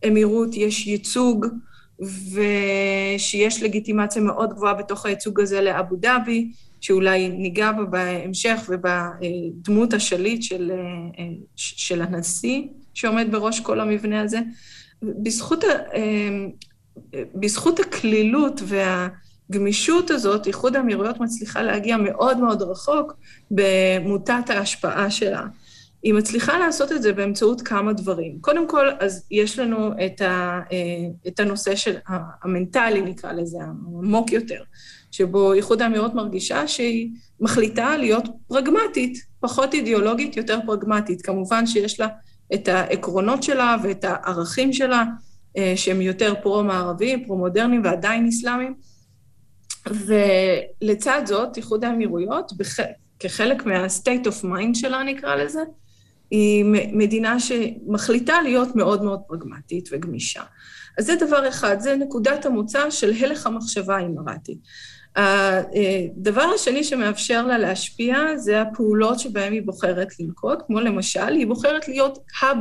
[0.07, 1.45] אמירות יש ייצוג
[2.33, 6.51] ושיש לגיטימציה מאוד גבוהה בתוך הייצוג הזה לאבו דאבי,
[6.81, 10.71] שאולי ניגע בה בהמשך ובדמות השליט של,
[11.19, 11.25] אה,
[11.55, 12.61] של הנשיא
[12.97, 14.39] שעומד בראש כל המבנה הזה.
[15.01, 16.45] בזכות, אה,
[17.35, 19.07] בזכות הקלילות וה...
[19.49, 23.13] הגמישות הזאת, איחוד האמירויות מצליחה להגיע מאוד מאוד רחוק
[23.51, 25.41] במוטת ההשפעה שלה.
[26.03, 28.37] היא מצליחה לעשות את זה באמצעות כמה דברים.
[28.41, 30.77] קודם כל, אז יש לנו את, ה, אה,
[31.27, 31.95] את הנושא של
[32.43, 34.63] המנטלי, נקרא לזה, העמוק יותר,
[35.11, 41.21] שבו איחוד האמירות מרגישה שהיא מחליטה להיות פרגמטית, פחות אידיאולוגית, יותר פרגמטית.
[41.21, 42.07] כמובן שיש לה
[42.53, 45.03] את העקרונות שלה ואת הערכים שלה,
[45.57, 48.75] אה, שהם יותר פרו-מערביים, פרו-מודרניים ועדיין אסלאמיים,
[49.87, 52.79] ולצד זאת, איחוד האמירויות, בח...
[53.19, 55.61] כחלק מה-state of mind שלה, נקרא לזה,
[56.31, 60.43] היא מדינה שמחליטה להיות מאוד מאוד פרגמטית וגמישה.
[60.97, 64.57] אז זה דבר אחד, זה נקודת המוצא של הלך המחשבה האמרתי.
[65.17, 71.87] הדבר השני שמאפשר לה להשפיע זה הפעולות שבהן היא בוחרת לנקוט, כמו למשל, היא בוחרת
[71.87, 72.57] להיות האב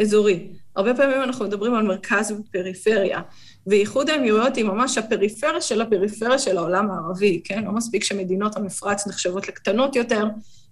[0.00, 0.48] אזורי.
[0.76, 3.20] הרבה פעמים אנחנו מדברים על מרכז ופריפריה,
[3.66, 7.64] ואיחוד האמירויות היא ממש הפריפריה של הפריפריה של העולם הערבי, כן?
[7.64, 10.24] לא מספיק שמדינות המפרץ נחשבות לקטנות יותר,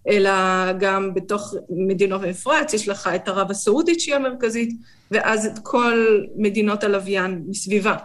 [0.09, 0.31] אלא
[0.73, 4.71] גם בתוך מדינות המפרץ יש לך את ערב הסעודית שהיא המרכזית,
[5.11, 7.97] ואז את כל מדינות הלוויין מסביבה.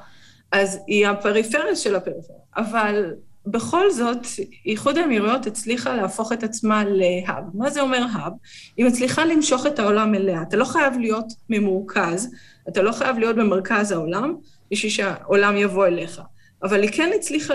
[0.51, 2.39] אז היא הפריפריה של הפריפריה.
[2.57, 3.13] אבל
[3.47, 4.27] בכל זאת,
[4.65, 7.43] איחוד האמירויות הצליחה להפוך את עצמה להאב.
[7.53, 8.33] מה זה אומר האב?
[8.77, 10.41] היא מצליחה למשוך את העולם אליה.
[10.41, 12.31] אתה לא חייב להיות ממורכז,
[12.69, 14.35] אתה לא חייב להיות במרכז העולם,
[14.71, 16.21] בשביל שהעולם יבוא אליך.
[16.63, 17.53] אבל היא כן הצליחה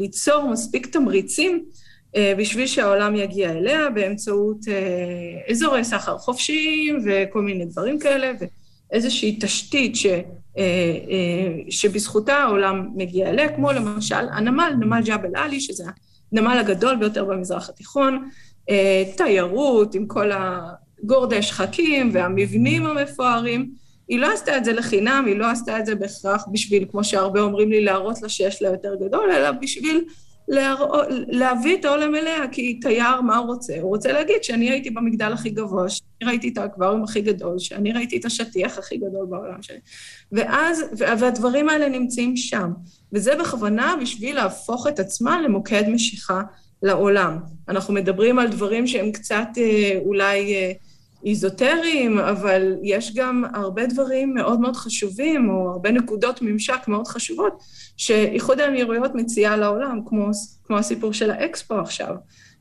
[0.00, 1.64] ליצור מספיק תמריצים
[2.16, 8.32] אה, בשביל שהעולם יגיע אליה באמצעות אה, אזורי סחר חופשיים וכל מיני דברים כאלה,
[8.92, 10.06] ואיזושהי תשתית ש,
[10.58, 10.64] אה,
[11.70, 15.84] שבזכותה העולם מגיע אליה, כמו למשל הנמל, נמל ג'בל עלי, שזה
[16.32, 18.28] הנמל הגדול ביותר במזרח התיכון,
[19.16, 23.70] תיירות עם כל הגורדי שחקים והמבנים המפוארים.
[24.08, 27.40] היא לא עשתה את זה לחינם, היא לא עשתה את זה בהכרח בשביל, כמו שהרבה
[27.40, 30.04] אומרים לי, להראות לה שיש לה יותר גדול, אלא בשביל
[31.28, 33.74] להביא את העולם אליה, כי תייר, מה הוא רוצה?
[33.80, 37.92] הוא רוצה להגיד שאני הייתי במגדל הכי גבוה, שאני ראיתי את האקווריום הכי גדול, שאני
[37.92, 39.78] ראיתי את השטיח הכי גדול בעולם שלי.
[40.32, 42.70] ואז, והדברים האלה נמצאים שם.
[43.12, 46.42] וזה בכוונה בשביל להפוך את עצמה למוקד משיכה
[46.82, 47.38] לעולם.
[47.68, 50.54] אנחנו מדברים על דברים שהם קצת אה, אולי...
[50.54, 50.72] אה,
[51.26, 57.62] איזוטריים, אבל יש גם הרבה דברים מאוד מאוד חשובים, או הרבה נקודות ממשק מאוד חשובות,
[57.96, 60.30] שאיחוד האמירויות מציעה לעולם, כמו,
[60.64, 62.14] כמו הסיפור של האקספו עכשיו,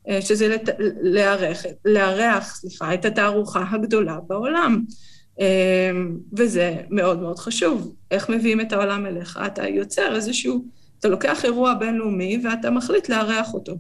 [0.10, 0.69] אה, שזה לת,
[1.02, 4.84] לארח, לארח, סליחה, את התערוכה הגדולה בעולם.
[5.39, 5.91] אה,
[6.38, 7.95] וזה מאוד מאוד חשוב.
[8.12, 9.39] איך מביאים את העולם אליך?
[9.45, 10.65] אתה יוצר איזשהו,
[11.00, 13.76] אתה לוקח אירוע בינלאומי ואתה מחליט לארח אותו.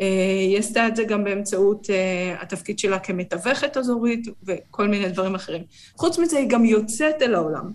[0.00, 0.06] אה,
[0.48, 5.62] היא עשתה את זה גם באמצעות אה, התפקיד שלה כמתווכת אזורית וכל מיני דברים אחרים.
[5.96, 7.72] חוץ מזה, היא גם יוצאת אל העולם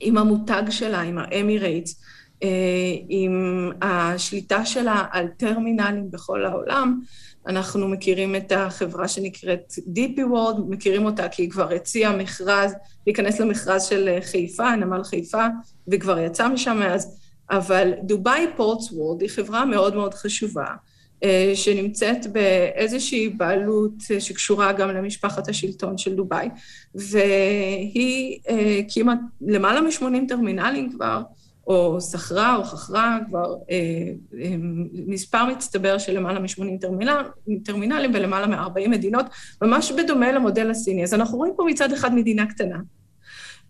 [0.00, 2.00] עם המותג שלה, עם האמירייטס,
[2.42, 2.48] אה,
[3.08, 7.00] עם השליטה שלה על טרמינלים בכל העולם.
[7.46, 12.74] אנחנו מכירים את החברה שנקראת DP World, מכירים אותה כי היא כבר הציעה מכרז,
[13.06, 15.46] להיכנס למכרז של חיפה, נמל חיפה,
[15.88, 17.18] וכבר יצא משם מאז.
[17.50, 20.66] אבל דובאי פורטס וורד היא חברה מאוד מאוד חשובה.
[21.24, 26.48] אה, שנמצאת באיזושהי בעלות אה, שקשורה גם למשפחת השלטון של דובאי,
[26.94, 28.40] והיא
[28.80, 31.22] הקימה אה, למעלה מ-80 טרמינלים כבר,
[31.66, 33.54] או שכרה או חכרה כבר
[34.92, 37.22] מספר מצטבר של למעלה מ-80 טרמינל,
[37.64, 39.26] טרמינלים ולמעלה מ-40 מדינות,
[39.62, 41.04] ממש בדומה למודל הסיני.
[41.04, 42.78] אז אנחנו רואים פה מצד אחד מדינה קטנה,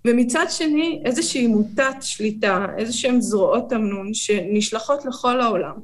[0.04, 5.74] ומצד שני איזושהי מוטת שליטה, איזשהן זרועות תמנון שנשלחות לכל העולם.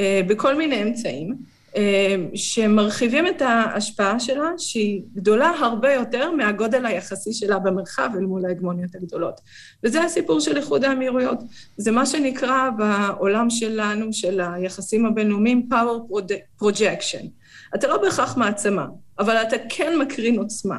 [0.00, 1.36] אה, בכל מיני אמצעים,
[1.76, 8.46] אה, שמרחיבים את ההשפעה שלה, שהיא גדולה הרבה יותר מהגודל היחסי שלה במרחב אל מול
[8.46, 9.40] ההגמוניות הגדולות.
[9.84, 11.38] וזה הסיפור של איחוד האמירויות.
[11.76, 16.22] זה מה שנקרא בעולם שלנו, של היחסים הבינלאומיים, power
[16.62, 17.26] projection.
[17.74, 18.86] אתה לא בהכרח מעצמה,
[19.18, 20.78] אבל אתה כן מקרין עוצמה.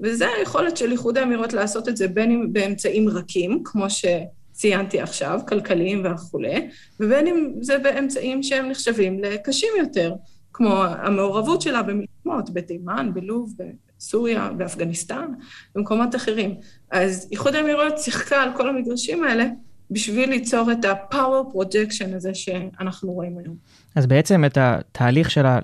[0.00, 4.04] וזה היכולת של איחוד האמירויות לעשות את זה בין אם באמצעים רכים, כמו ש...
[4.54, 6.68] ציינתי עכשיו, כלכליים וכולי,
[7.00, 10.14] ובין אם זה באמצעים שהם נחשבים לקשים יותר,
[10.52, 13.54] כמו המעורבות שלה במלחמות, בתימן, בלוב,
[13.98, 15.26] בסוריה, באפגניסטן,
[15.74, 16.54] במקומות אחרים.
[16.90, 19.46] אז איחוד האמירויות שיחקה על כל המדרשים האלה
[19.90, 23.56] בשביל ליצור את ה-power projection הזה שאנחנו רואים היום.
[23.94, 25.58] אז בעצם את התהליך של ה...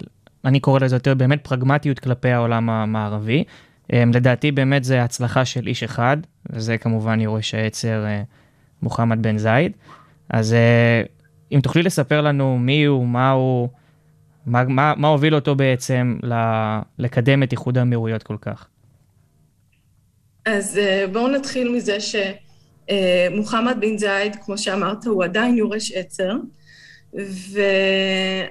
[0.45, 3.45] אני קורא לזה יותר באמת פרגמטיות כלפי העולם המערבי.
[3.93, 6.17] אמ, לדעתי באמת זה הצלחה של איש אחד,
[6.51, 8.05] וזה כמובן יורש העצר
[8.83, 9.73] מוחמד בן זייד.
[10.31, 11.03] אז אה,
[11.53, 13.69] אם תוכלי לספר לנו מי הוא, מה הוא,
[14.47, 16.19] מה, מה, מה הוביל אותו בעצם
[16.99, 18.67] לקדם את איחוד האמירויות כל כך?
[20.47, 26.37] אז אה, בואו נתחיל מזה שמוחמד בן זייד, כמו שאמרת, הוא עדיין יורש עצר,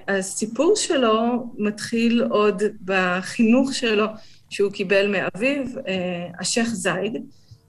[0.08, 4.06] והסיפור שלו מתחיל עוד בחינוך שלו
[4.50, 7.18] שהוא קיבל מאביו, אה, השייח' זייד,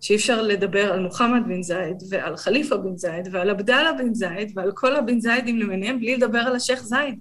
[0.00, 4.52] שאי אפשר לדבר על מוחמד בן זייד ועל חליפה בן זייד ועל עבדאללה בן זייד
[4.54, 7.18] ועל כל הבן זיידים למיניהם, בלי לדבר על השייח' זייד,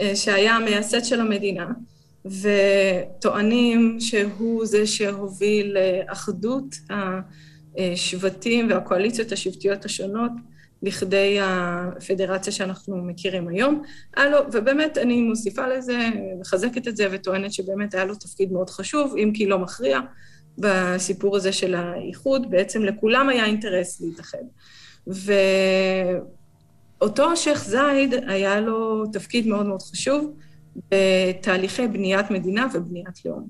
[0.00, 1.66] אה, שהיה המייסד של המדינה,
[2.24, 6.76] וטוענים שהוא זה שהוביל לאחדות
[7.78, 10.32] השבטים והקואליציות השבטיות השונות
[10.82, 13.82] לכדי הפדרציה שאנחנו מכירים היום.
[14.18, 15.98] לו, ובאמת, אני מוסיפה לזה,
[16.40, 20.00] מחזקת את זה וטוענת שבאמת היה לו תפקיד מאוד חשוב, אם כי לא מכריע.
[20.58, 24.38] בסיפור הזה של האיחוד, בעצם לכולם היה אינטרס להתאחד.
[27.00, 30.36] ואותו שייח' זייד, היה לו תפקיד מאוד מאוד חשוב
[30.90, 33.46] בתהליכי בניית מדינה ובניית לאום.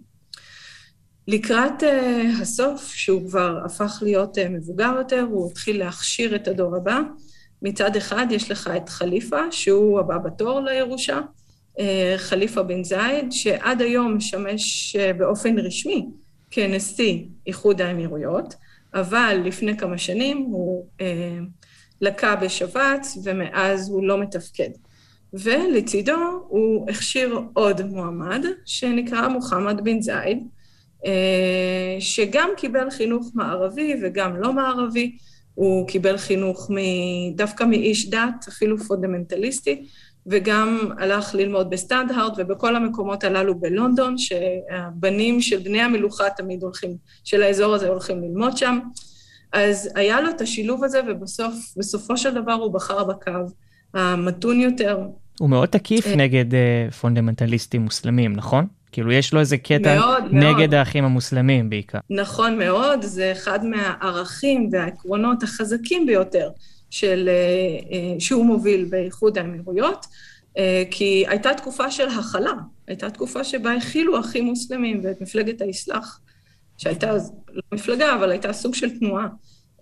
[1.29, 1.87] לקראת uh,
[2.43, 7.01] הסוף, שהוא כבר הפך להיות uh, מבוגר יותר, הוא התחיל להכשיר את הדור הבא.
[7.63, 11.21] מצד אחד יש לך את חליפה, שהוא הבא בתור לירושה,
[11.77, 11.81] uh,
[12.17, 16.07] חליפה בן זייד, שעד היום משמש uh, באופן רשמי
[16.51, 18.55] כנשיא איחוד האמירויות,
[18.95, 21.03] אבל לפני כמה שנים הוא uh,
[22.01, 24.71] לקה בשבץ ומאז הוא לא מתפקד.
[25.33, 26.17] ולצידו
[26.49, 30.39] הוא הכשיר עוד מועמד שנקרא מוחמד בן זייד,
[31.07, 35.17] אה, שגם קיבל חינוך מערבי וגם לא מערבי,
[35.55, 36.71] הוא קיבל חינוך
[37.35, 39.87] דווקא מאיש דת, אפילו פונדמנטליסטי,
[40.31, 47.43] וגם הלך ללמוד בסנדהרסט ובכל המקומות הללו בלונדון, שהבנים של בני המלוכה תמיד הולכים, של
[47.43, 48.79] האזור הזה הולכים ללמוד שם.
[49.53, 53.33] אז היה לו את השילוב הזה, ובסוף, בסופו של דבר הוא בחר בקו
[53.95, 54.99] המתון יותר.
[55.41, 58.67] הוא מאוד תקיף אה, נגד אה, פונדמנטליסטים מוסלמים, נכון?
[58.93, 60.75] כאילו יש לו איזה קטע מאוד, נגד מאוד.
[60.75, 61.99] האחים המוסלמים בעיקר.
[62.11, 66.51] נכון מאוד, זה אחד מהערכים והעקרונות החזקים ביותר
[66.91, 67.29] של,
[67.89, 72.53] uh, שהוא מוביל באיחוד האמירויות, uh, כי הייתה תקופה של הכלה,
[72.87, 76.21] הייתה תקופה שבה הכילו אחים מוסלמים ואת מפלגת האסלאח,
[76.79, 77.13] שהייתה
[77.53, 79.27] לא מפלגה, אבל הייתה סוג של תנועה.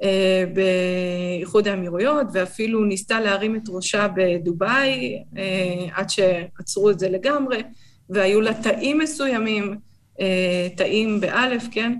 [0.02, 7.62] אה, באיחוד האמירויות, ואפילו ניסתה להרים את ראשה בדובאי, אה, עד שעצרו את זה לגמרי,
[8.10, 9.76] והיו לה תאים מסוימים,
[10.20, 11.92] אה, תאים באלף, כן?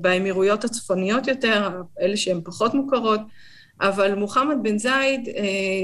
[0.00, 3.20] באמירויות הצפוניות יותר, אלה שהן פחות מוכרות,
[3.80, 5.28] אבל מוחמד בן זייד,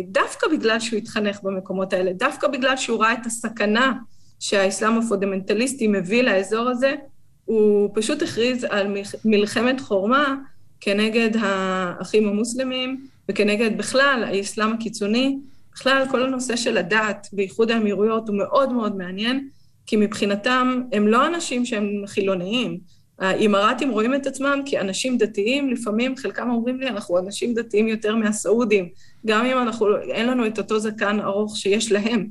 [0.08, 3.92] דווקא בגלל שהוא התחנך במקומות האלה, דווקא בגלל שהוא ראה את הסכנה
[4.40, 6.94] שהאסלאם הפונדמנטליסטי מביא לאזור הזה,
[7.44, 10.34] הוא פשוט הכריז על מלחמת חורמה
[10.80, 15.38] כנגד האחים המוסלמים וכנגד בכלל האסלאם הקיצוני.
[15.72, 19.48] בכלל כל הנושא של הדת באיחוד האמירויות הוא מאוד מאוד מעניין,
[19.86, 22.78] כי מבחינתם הם לא אנשים שהם חילוניים.
[23.18, 28.88] האימראטים רואים את עצמם כאנשים דתיים, לפעמים חלקם אומרים לי, אנחנו אנשים דתיים יותר מהסעודים,
[29.26, 32.26] גם אם אנחנו, אין לנו את אותו זקן ארוך שיש להם.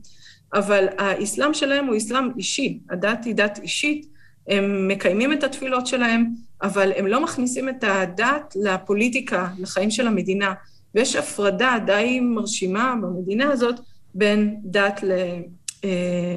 [0.54, 4.06] אבל האסלאם שלהם הוא אסלאם אישי, הדת היא דת אישית,
[4.48, 6.26] הם מקיימים את התפילות שלהם,
[6.62, 10.54] אבל הם לא מכניסים את הדת לפוליטיקה, לחיים של המדינה.
[10.96, 13.76] ויש הפרדה די מרשימה במדינה הזאת
[14.14, 15.12] בין דת, ל,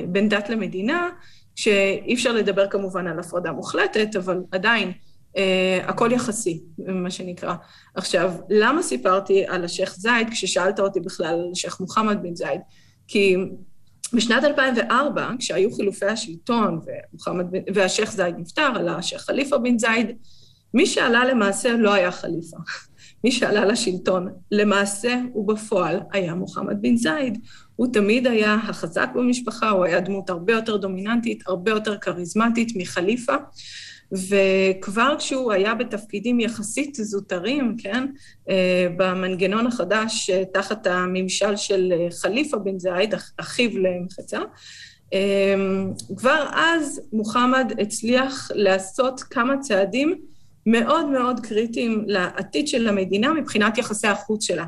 [0.08, 1.08] בין דת למדינה,
[1.56, 4.92] שאי אפשר לדבר כמובן על הפרדה מוחלטת, אבל עדיין
[5.37, 7.54] אה, הכל יחסי, מה שנקרא.
[7.94, 12.61] עכשיו, למה סיפרתי על השייח' זייד כששאלת אותי בכלל על השייח' מוחמד בן זייד?
[13.08, 13.37] כי
[14.12, 16.80] בשנת 2004, כשהיו חילופי השלטון
[17.74, 20.16] והשייח' זייד נפטר, עלה השייח' חליפה בן זייד,
[20.74, 22.56] מי שעלה למעשה לא היה חליפה.
[23.24, 27.38] מי שעלה לשלטון למעשה ובפועל היה מוחמד בן זייד.
[27.76, 33.35] הוא תמיד היה החזק במשפחה, הוא היה דמות הרבה יותר דומיננטית, הרבה יותר כריזמטית מחליפה.
[34.12, 38.07] וכבר כשהוא היה בתפקידים יחסית זוטרים, כן,
[38.48, 44.40] אה, במנגנון החדש אה, תחת הממשל של אה, חליפה בן זייד, אחיו למחצה,
[46.16, 50.20] כבר אז מוחמד הצליח לעשות כמה צעדים
[50.70, 54.64] מאוד מאוד קריטיים לעתיד של המדינה מבחינת יחסי החוץ שלה.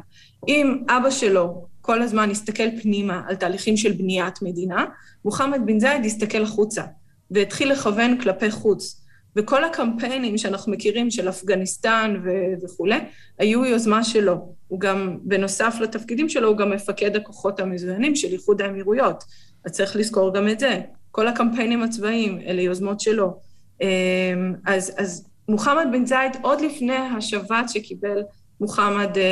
[0.49, 4.85] אם אבא שלו כל הזמן הסתכל פנימה על תהליכים של בניית מדינה,
[5.25, 6.83] מוחמד בן זייד הסתכל החוצה
[7.31, 9.01] והתחיל לכוון כלפי חוץ.
[9.37, 12.99] וכל הקמפיינים שאנחנו מכירים של אפגניסטן ו- וכולי,
[13.39, 14.55] היו יוזמה שלו.
[14.69, 19.25] הוא גם, בנוסף לתפקידים שלו, הוא גם מפקד הכוחות המזוינים של איחוד האמירויות.
[19.67, 20.81] אז צריך לזכור גם את זה.
[21.11, 23.41] כל הקמפיינים הצבאיים, אלה יוזמות שלו.
[23.81, 28.23] אמ, אז, אז מוחמד בן זייד, עוד לפני השבץ שקיבל
[28.61, 29.23] מוחמד, אה,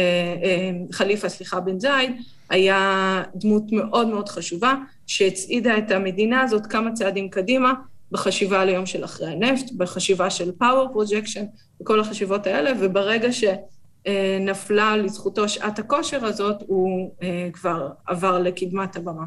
[0.44, 2.12] אה, חליפה, סליחה, בן זייד,
[2.50, 4.74] היה דמות מאוד מאוד חשובה,
[5.06, 7.72] שהצעידה את המדינה הזאת כמה צעדים קדימה,
[8.12, 11.44] בחשיבה על היום של אחרי הנפט, בחשיבה של power projection,
[11.82, 19.24] וכל החשיבות האלה, וברגע שנפלה לזכותו שעת הכושר הזאת, הוא אה, כבר עבר לקדמת הבמה.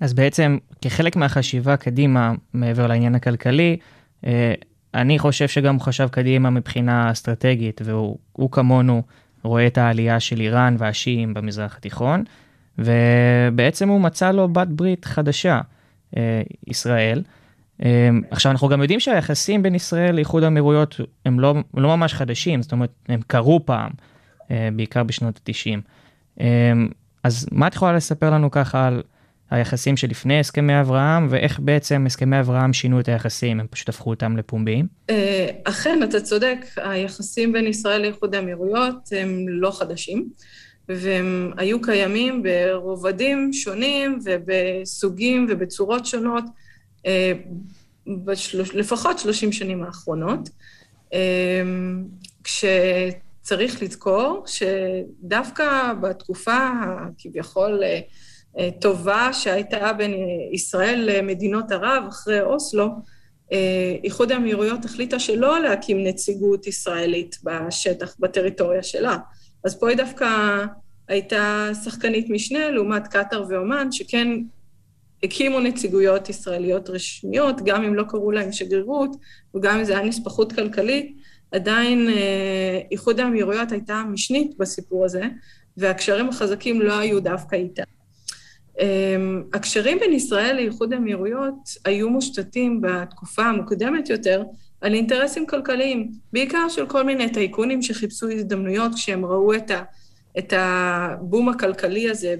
[0.00, 3.76] אז בעצם כחלק מהחשיבה קדימה, מעבר לעניין הכלכלי,
[4.26, 4.54] אה,
[4.94, 9.02] אני חושב שגם הוא חשב קדימה מבחינה אסטרטגית, והוא כמונו
[9.42, 12.24] רואה את העלייה של איראן והשיעים במזרח התיכון,
[12.78, 15.60] ובעצם הוא מצא לו בת ברית חדשה,
[16.16, 17.22] אה, ישראל.
[17.82, 22.62] אמ, עכשיו אנחנו גם יודעים שהיחסים בין ישראל לאיחוד האמירויות הם לא, לא ממש חדשים,
[22.62, 23.90] זאת אומרת הם קרו פעם,
[24.50, 25.80] אה, בעיקר בשנות ה-90.
[26.40, 26.88] אמ,
[27.24, 29.02] אז מה את יכולה לספר לנו ככה על
[29.52, 34.36] היחסים שלפני הסכמי אברהם, ואיך בעצם הסכמי אברהם שינו את היחסים, הם פשוט הפכו אותם
[34.36, 34.86] לפומביים?
[35.10, 40.28] אה, אכן, אתה צודק, היחסים בין ישראל לאיחוד האמירויות הם לא חדשים.
[40.88, 46.44] והם היו קיימים ברובדים שונים ובסוגים ובצורות שונות
[47.06, 47.32] אה,
[48.06, 50.48] בשלוש, לפחות 30 שנים האחרונות,
[51.12, 52.04] אמ,
[52.44, 58.00] כשצריך לזכור שדווקא בתקופה הכביכול אה, אה,
[58.80, 60.14] טובה שהייתה בין
[60.52, 62.88] ישראל למדינות ערב אחרי אוסלו,
[63.52, 69.16] אה, איחוד האמירויות החליטה שלא להקים נציגות ישראלית בשטח, בטריטוריה שלה.
[69.64, 70.26] אז פה היא דווקא
[71.08, 74.28] הייתה שחקנית משנה לעומת קטאר ועומאן, שכן
[75.22, 79.16] הקימו נציגויות ישראליות רשמיות, גם אם לא קראו להם שגרירות,
[79.54, 81.16] וגם אם זה היה נספחות כלכלית,
[81.52, 85.22] עדיין אה, איחוד האמירויות הייתה משנית בסיפור הזה,
[85.76, 87.82] והקשרים החזקים לא היו דווקא איתה.
[88.80, 91.54] אמ, הקשרים בין ישראל לאיחוד האמירויות
[91.84, 94.42] היו מושתתים בתקופה המוקדמת יותר
[94.80, 99.82] על אינטרסים כלכליים, בעיקר של כל מיני טייקונים שחיפשו הזדמנויות כשהם ראו את, ה,
[100.38, 102.34] את הבום הכלכלי הזה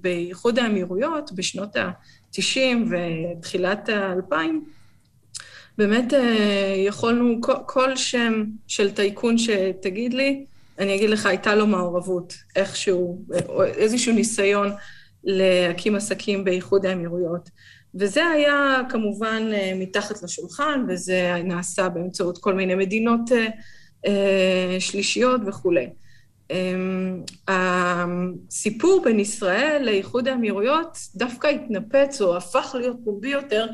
[0.00, 2.58] באיחוד האמירויות בשנות ה-90
[2.90, 4.34] ותחילת ה-2000.
[5.78, 10.44] באמת אה, יכולנו, כל שם של טייקון שתגיד לי,
[10.78, 13.24] אני אגיד לך, הייתה לו מעורבות איכשהו,
[13.76, 14.70] איזשהו ניסיון
[15.24, 17.50] להקים עסקים באיחוד האמירויות.
[17.94, 23.46] וזה היה כמובן אה, מתחת לשולחן, וזה נעשה באמצעות כל מיני מדינות אה,
[24.06, 25.88] אה, שלישיות וכולי.
[26.50, 33.66] אמ, הסיפור בין ישראל לאיחוד האמירויות דווקא התנפץ או הפך להיות פומבי יותר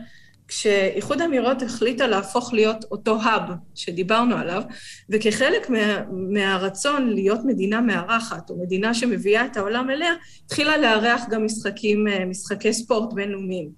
[0.51, 3.43] כשאיחוד האמירויות החליטה להפוך להיות אותו האב
[3.75, 4.63] שדיברנו עליו,
[5.11, 10.13] וכחלק מה, מהרצון להיות מדינה מארחת, או מדינה שמביאה את העולם אליה,
[10.47, 13.71] התחילה לארח גם משחקים, אה, משחקי ספורט בינלאומיים.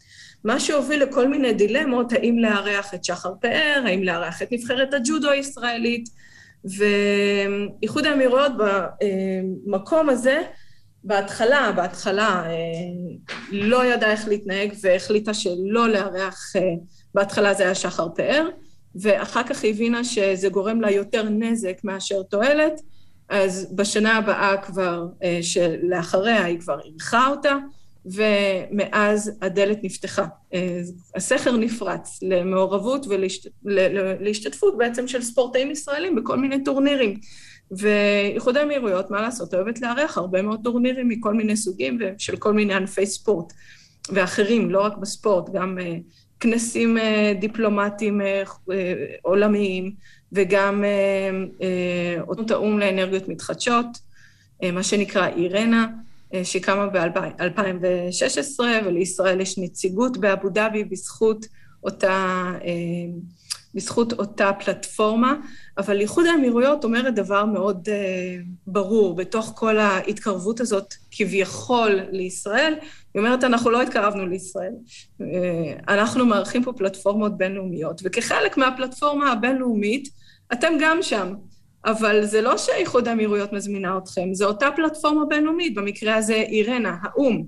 [0.45, 5.31] מה שהוביל לכל מיני דילמות, האם לארח את שחר פאר, האם לארח את נבחרת הג'ודו
[5.31, 6.09] הישראלית,
[6.64, 8.53] ואיחוד האמירויות
[9.66, 10.43] במקום הזה,
[11.05, 12.53] בהתחלה, בהתחלה אה,
[13.53, 16.61] לא ידעה איך להתנהג והחליטה שלא לארח, אה,
[17.14, 18.48] בהתחלה זה היה שחר פאר,
[18.94, 22.80] ואחר כך הבינה שזה גורם לה יותר נזק מאשר תועלת,
[23.28, 27.57] אז בשנה הבאה כבר, אה, שלאחריה היא כבר אירחה אותה,
[28.07, 30.26] ומאז הדלת נפתחה.
[31.16, 33.07] הסכר נפרץ למעורבות
[33.64, 37.14] ולהשתתפות בעצם של ספורטאים ישראלים בכל מיני טורנירים.
[37.79, 42.75] ואיחוד האמירויות, מה לעשות, אוהבת לארח הרבה מאוד טורנירים מכל מיני סוגים ושל כל מיני
[42.75, 43.53] ענפי ספורט
[44.09, 45.83] ואחרים, לא רק בספורט, גם uh,
[46.41, 47.01] כנסים uh,
[47.41, 48.70] דיפלומטיים uh,
[49.23, 49.93] עולמיים
[50.33, 50.85] וגם
[52.20, 55.87] אותות uh, האו"ם לאנרגיות מתחדשות, uh, מה שנקרא אירנה,
[56.33, 61.47] uh, שקמה ב-2016, ולישראל יש נציגות באבו דאבי בזכות
[61.85, 62.53] אותה...
[63.75, 65.35] בזכות אותה פלטפורמה,
[65.79, 67.93] אבל איחוד האמירויות אומרת דבר מאוד uh,
[68.66, 72.75] ברור, בתוך כל ההתקרבות הזאת כביכול לישראל,
[73.14, 74.73] היא אומרת, אנחנו לא התקרבנו לישראל,
[75.20, 75.25] uh,
[75.89, 80.09] אנחנו מארחים פה פלטפורמות בינלאומיות, וכחלק מהפלטפורמה הבינלאומית,
[80.53, 81.35] אתם גם שם.
[81.85, 87.43] אבל זה לא שאיחוד האמירויות מזמינה אתכם, זו אותה פלטפורמה בינלאומית, במקרה הזה אירנה, האו"ם,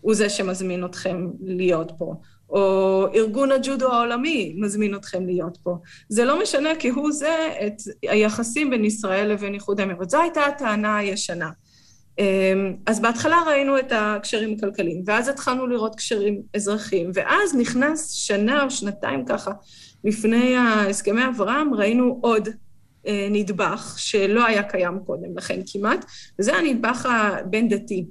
[0.00, 2.14] הוא זה שמזמין אתכם להיות פה.
[2.50, 5.76] או ארגון הג'ודו העולמי מזמין אתכם להיות פה.
[6.08, 10.10] זה לא משנה כהוא זה את היחסים בין ישראל לבין איחוד האמירות.
[10.10, 11.50] זו הייתה הטענה הישנה.
[12.18, 18.64] אמ, אז בהתחלה ראינו את הקשרים הכלכליים, ואז התחלנו לראות קשרים אזרחיים, ואז נכנס שנה
[18.64, 19.52] או שנתיים ככה
[20.04, 22.48] לפני הסכמי אברהם, ראינו עוד
[23.06, 26.04] אה, נדבך שלא היה קיים קודם לכן כמעט,
[26.38, 28.06] וזה הנדבך הבין-דתי.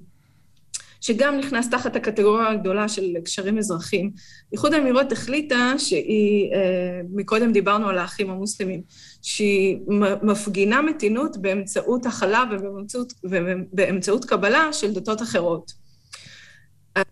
[1.03, 4.11] שגם נכנס תחת הקטגוריה הגדולה של קשרים אזרחיים.
[4.51, 8.81] איחוד האמירויות החליטה שהיא, אה, מקודם דיברנו על האחים המוסלמים,
[9.21, 9.79] שהיא
[10.21, 15.83] מפגינה מתינות באמצעות הכלה ובאמצעות, ובאמצעות קבלה של דתות אחרות.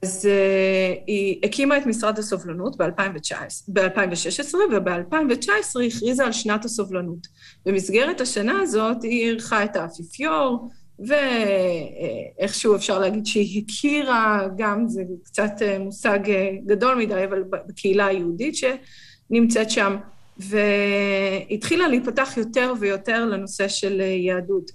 [0.03, 7.27] אז uh, היא הקימה את משרד הסובלנות ב-2016, וב-2019 היא הכריזה על שנת הסובלנות.
[7.65, 10.69] במסגרת השנה הזאת היא אירחה את האפיפיור,
[11.07, 18.05] ואיכשהו אפשר להגיד שהיא הכירה, גם זה קצת אה, מושג אה, גדול מדי, אבל בקהילה
[18.05, 19.95] היהודית שנמצאת שם,
[20.37, 24.71] והתחילה להיפתח יותר ויותר לנושא של אה, יהדות.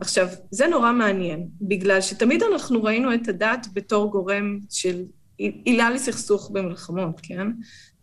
[0.00, 5.02] עכשיו, זה נורא מעניין, בגלל שתמיד אנחנו ראינו את הדת בתור גורם של
[5.38, 7.46] עילה לסכסוך במלחמות, כן?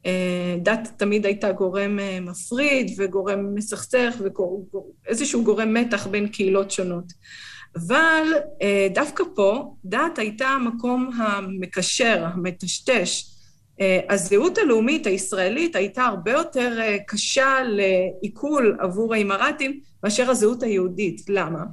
[0.05, 4.21] אה, דת תמיד הייתה גורם אה, מפריד וגורם מסכסך
[5.05, 7.13] ואיזשהו גורם מתח בין קהילות שונות.
[7.75, 8.27] אבל
[8.61, 13.29] אה, דווקא פה דת הייתה המקום המקשר, המטשטש.
[14.09, 21.21] הזהות הלאומית הישראלית הייתה הרבה יותר קשה לעיכול עבור האימראטים מאשר הזהות היהודית.
[21.29, 21.63] למה?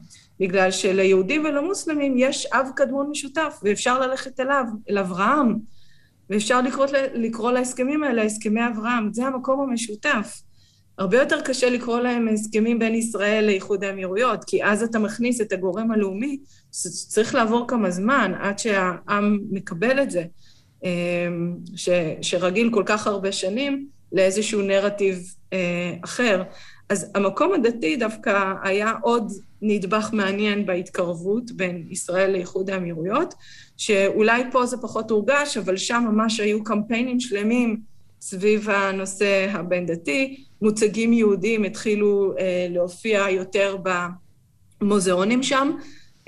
[0.41, 5.59] בגלל שליהודים ולמוסלמים יש אב קדמון משותף, ואפשר ללכת אליו, אל אברהם.
[6.31, 10.43] ואפשר לקרוא, לקרוא להסכמים האלה הסכמי אברהם, זה המקום המשותף.
[10.99, 15.53] הרבה יותר קשה לקרוא להם הסכמים בין ישראל לאיחוד האמירויות, כי אז אתה מכניס את
[15.53, 16.39] הגורם הלאומי,
[17.09, 20.25] צריך לעבור כמה זמן עד שהעם מקבל את זה,
[20.85, 21.89] אמ, ש,
[22.23, 26.43] שרגיל כל כך הרבה שנים לאיזשהו נרטיב אה, אחר.
[26.89, 29.33] אז המקום הדתי דווקא היה עוד
[29.63, 33.35] נדבך מעניין בהתקרבות בין ישראל לאיחוד האמירויות,
[33.77, 37.81] שאולי פה זה פחות הורגש, אבל שם ממש היו קמפיינים שלמים
[38.21, 40.45] סביב הנושא הבין-דתי.
[40.63, 43.77] מוצגים יהודים התחילו אה, להופיע יותר
[44.81, 45.71] במוזיאונים שם.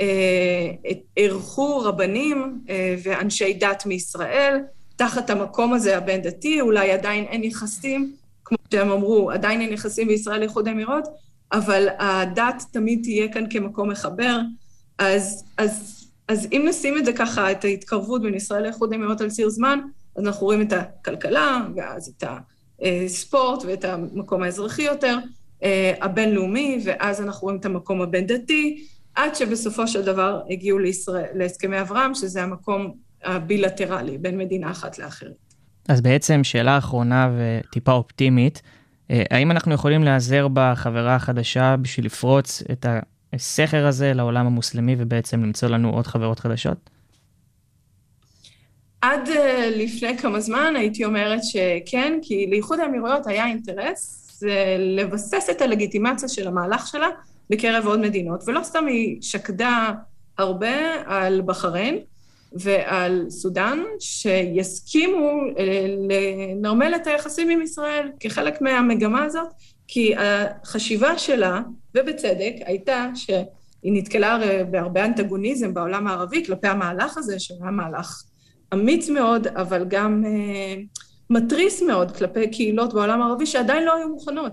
[0.01, 0.71] אה,
[1.17, 4.59] אירחו רבנים אה, ואנשי דת מישראל
[4.97, 8.13] תחת המקום הזה הבין-דתי, אולי עדיין אין יחסים,
[8.45, 11.05] כמו שהם אמרו, עדיין אין יחסים בישראל לאיחוד האמירות,
[11.53, 14.41] אבל הדת תמיד תהיה כאן כמקום מחבר.
[14.99, 19.31] אז, אז, אז אם נשים את זה ככה, את ההתקרבות בין ישראל לאיחוד האמירות על
[19.31, 19.79] ציר זמן,
[20.17, 22.25] אז אנחנו רואים את הכלכלה, ואז את
[22.83, 25.19] הספורט ואת המקום האזרחי יותר,
[25.63, 31.81] אה, הבינלאומי, ואז אנחנו רואים את המקום הבין-דתי, עד שבסופו של דבר הגיעו לישראל, להסכמי
[31.81, 32.93] אברהם, שזה המקום
[33.25, 35.33] הבילטרלי בין מדינה אחת לאחרת.
[35.89, 38.63] אז בעצם שאלה אחרונה וטיפה אופטימית,
[39.11, 42.87] האם אנחנו יכולים להיעזר בחברה החדשה בשביל לפרוץ את
[43.33, 46.91] הסכר הזה לעולם המוסלמי ובעצם למצוא לנו עוד חברות חדשות?
[49.01, 49.33] עד uh,
[49.77, 54.43] לפני כמה זמן הייתי אומרת שכן, כי לאיחוד האמירויות היה אינטרס
[54.79, 57.09] לבסס את הלגיטימציה של המהלך שלה
[57.51, 59.93] בקרב עוד מדינות, ולא סתם היא שקדה
[60.39, 60.77] הרבה
[61.07, 61.99] על בחריין
[62.55, 69.49] ועל סודאן, שיסכימו אה, לנרמל את היחסים עם ישראל כחלק מהמגמה הזאת,
[69.89, 71.61] כי החשיבה שלה,
[71.95, 74.39] ובצדק, הייתה שהיא נתקלה
[74.71, 78.23] בהרבה אנטגוניזם בעולם הערבי כלפי המהלך הזה, שהיה מהלך
[78.75, 81.01] אמיץ מאוד, אבל גם uh,
[81.31, 84.53] מתריס מאוד כלפי קהילות בעולם הערבי שעדיין לא היו מוכנות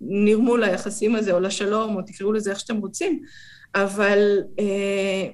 [0.00, 3.22] לנרמול היחסים הזה, או לשלום, או תקראו לזה איך שאתם רוצים.
[3.74, 4.62] אבל uh,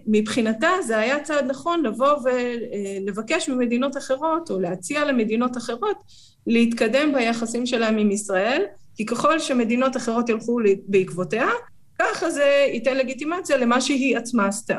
[0.06, 5.96] מבחינתה זה היה צעד נכון לבוא ולבקש ממדינות אחרות, או להציע למדינות אחרות,
[6.46, 8.62] להתקדם ביחסים שלהם עם ישראל,
[8.96, 11.48] כי ככל שמדינות אחרות ילכו בעקבותיה,
[11.98, 14.78] ככה זה ייתן לגיטימציה למה שהיא עצמה עשתה.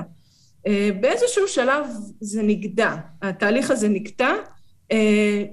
[0.67, 1.85] אה, באיזשהו שלב
[2.21, 4.33] זה נגדע, התהליך הזה נקטע.
[4.91, 5.43] אה,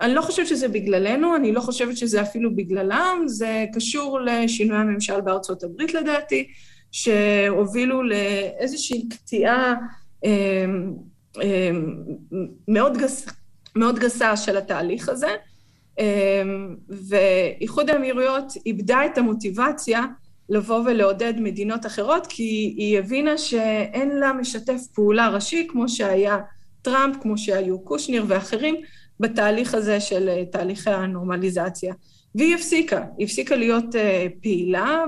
[0.00, 5.20] אני לא חושבת שזה בגללנו, אני לא חושבת שזה אפילו בגללם, זה קשור לשינוי הממשל
[5.20, 6.48] בארצות הברית לדעתי,
[6.94, 9.74] שהובילו לאיזושהי קטיעה
[10.24, 10.64] אה,
[12.68, 13.26] מאוד, גס,
[13.76, 15.36] מאוד גסה של התהליך הזה,
[17.08, 20.02] ואיחוד האמירויות איבדה את המוטיבציה
[20.48, 26.38] לבוא ולעודד מדינות אחרות, כי היא הבינה שאין לה משתף פעולה ראשי, כמו שהיה
[26.82, 28.76] טראמפ, כמו שהיו קושניר ואחרים,
[29.20, 31.94] בתהליך הזה של אה, תהליכי הנורמליזציה.
[32.34, 33.98] והיא הפסיקה, היא הפסיקה להיות uh,
[34.42, 35.04] פעילה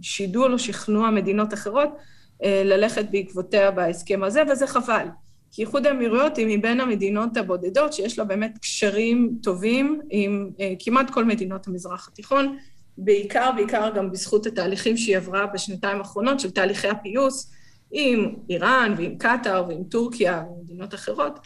[0.00, 5.06] בשידול או שכנוע מדינות אחרות uh, ללכת בעקבותיה בהסכם הזה, וזה חבל.
[5.52, 11.10] כי איחוד האמירויות היא מבין המדינות הבודדות שיש לה באמת קשרים טובים עם uh, כמעט
[11.10, 12.56] כל מדינות המזרח התיכון,
[12.98, 17.52] בעיקר, בעיקר גם בזכות התהליכים שהיא עברה בשנתיים האחרונות של תהליכי הפיוס
[17.90, 21.38] עם איראן ועם קטאר ועם טורקיה ומדינות אחרות.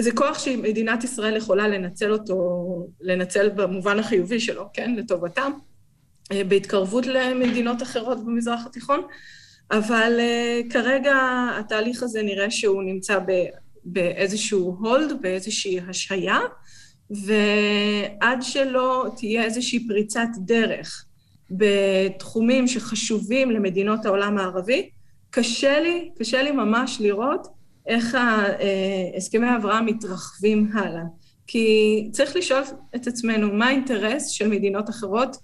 [0.00, 2.36] זה כוח שמדינת ישראל יכולה לנצל אותו,
[3.00, 5.52] לנצל במובן החיובי שלו, כן, לטובתם,
[6.32, 9.00] אה, בהתקרבות למדינות אחרות במזרח התיכון,
[9.70, 11.16] אבל אה, כרגע
[11.58, 13.18] התהליך הזה נראה שהוא נמצא
[13.84, 16.38] באיזשהו הולד, באיזושהי השהיה,
[17.10, 21.04] ועד שלא תהיה איזושהי פריצת דרך
[21.50, 24.90] בתחומים שחשובים למדינות העולם הערבי,
[25.30, 27.46] קשה לי, קשה לי ממש לראות
[27.86, 28.18] איך
[29.16, 31.02] הסכמי אברהם מתרחבים הלאה.
[31.46, 32.62] כי צריך לשאול
[32.96, 35.36] את עצמנו מה האינטרס של מדינות אחרות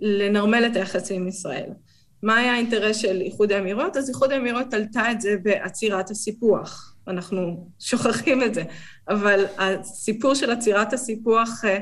[0.00, 1.70] לנרמל את היחסים עם ישראל.
[2.22, 3.96] מה היה האינטרס של איחוד האמירות?
[3.96, 6.94] אז איחוד האמירות עלתה את זה בעצירת הסיפוח.
[7.08, 8.62] אנחנו שוכחים את זה.
[9.08, 11.78] אבל הסיפור של עצירת הסיפוח אה,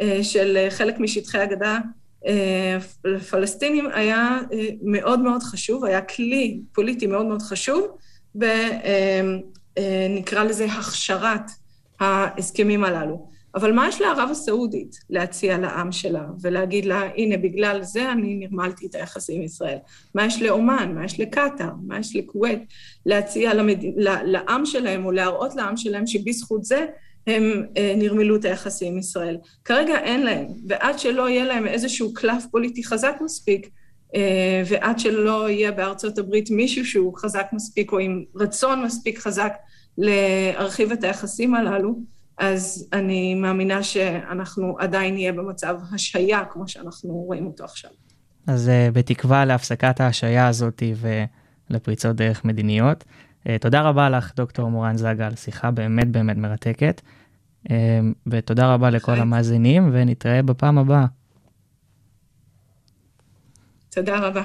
[0.00, 1.78] אה, של חלק משטחי הגדה
[3.04, 4.38] לפלסטינים אה, היה
[4.82, 7.86] מאוד מאוד חשוב, היה כלי פוליטי מאוד מאוד חשוב,
[9.78, 11.50] ונקרא לזה הכשרת
[12.00, 13.28] ההסכמים הללו.
[13.54, 18.86] אבל מה יש לערב הסעודית להציע לעם שלה ולהגיד לה, הנה, בגלל זה אני נרמלתי
[18.86, 19.78] את היחסים עם ישראל?
[20.14, 20.92] מה יש לאומן?
[20.94, 21.70] מה יש לקטאר?
[21.86, 22.58] מה יש לכווית?
[23.06, 23.78] להציע למד...
[24.24, 26.86] לעם שלהם או להראות לעם שלהם שבזכות זה
[27.26, 29.36] הם אה, נרמלו את היחסים עם ישראל.
[29.64, 33.70] כרגע אין להם, ועד שלא יהיה להם איזשהו קלף פוליטי חזק מספיק,
[34.14, 39.52] אה, ועד שלא יהיה בארצות הברית מישהו שהוא חזק מספיק או עם רצון מספיק חזק
[39.98, 41.98] להרחיב את היחסים הללו,
[42.38, 47.90] אז אני מאמינה שאנחנו עדיין נהיה במצב השהיה, כמו שאנחנו רואים אותו עכשיו.
[48.46, 50.82] אז uh, בתקווה להפסקת ההשעיה הזאת
[51.70, 53.04] ולפריצות דרך מדיניות.
[53.44, 57.00] Uh, תודה רבה לך, דוקטור מורן זגה, על שיחה באמת באמת מרתקת.
[57.66, 57.70] Uh,
[58.26, 59.20] ותודה רבה לכל חי.
[59.20, 61.06] המאזינים, ונתראה בפעם הבאה.
[63.90, 64.42] תודה רבה.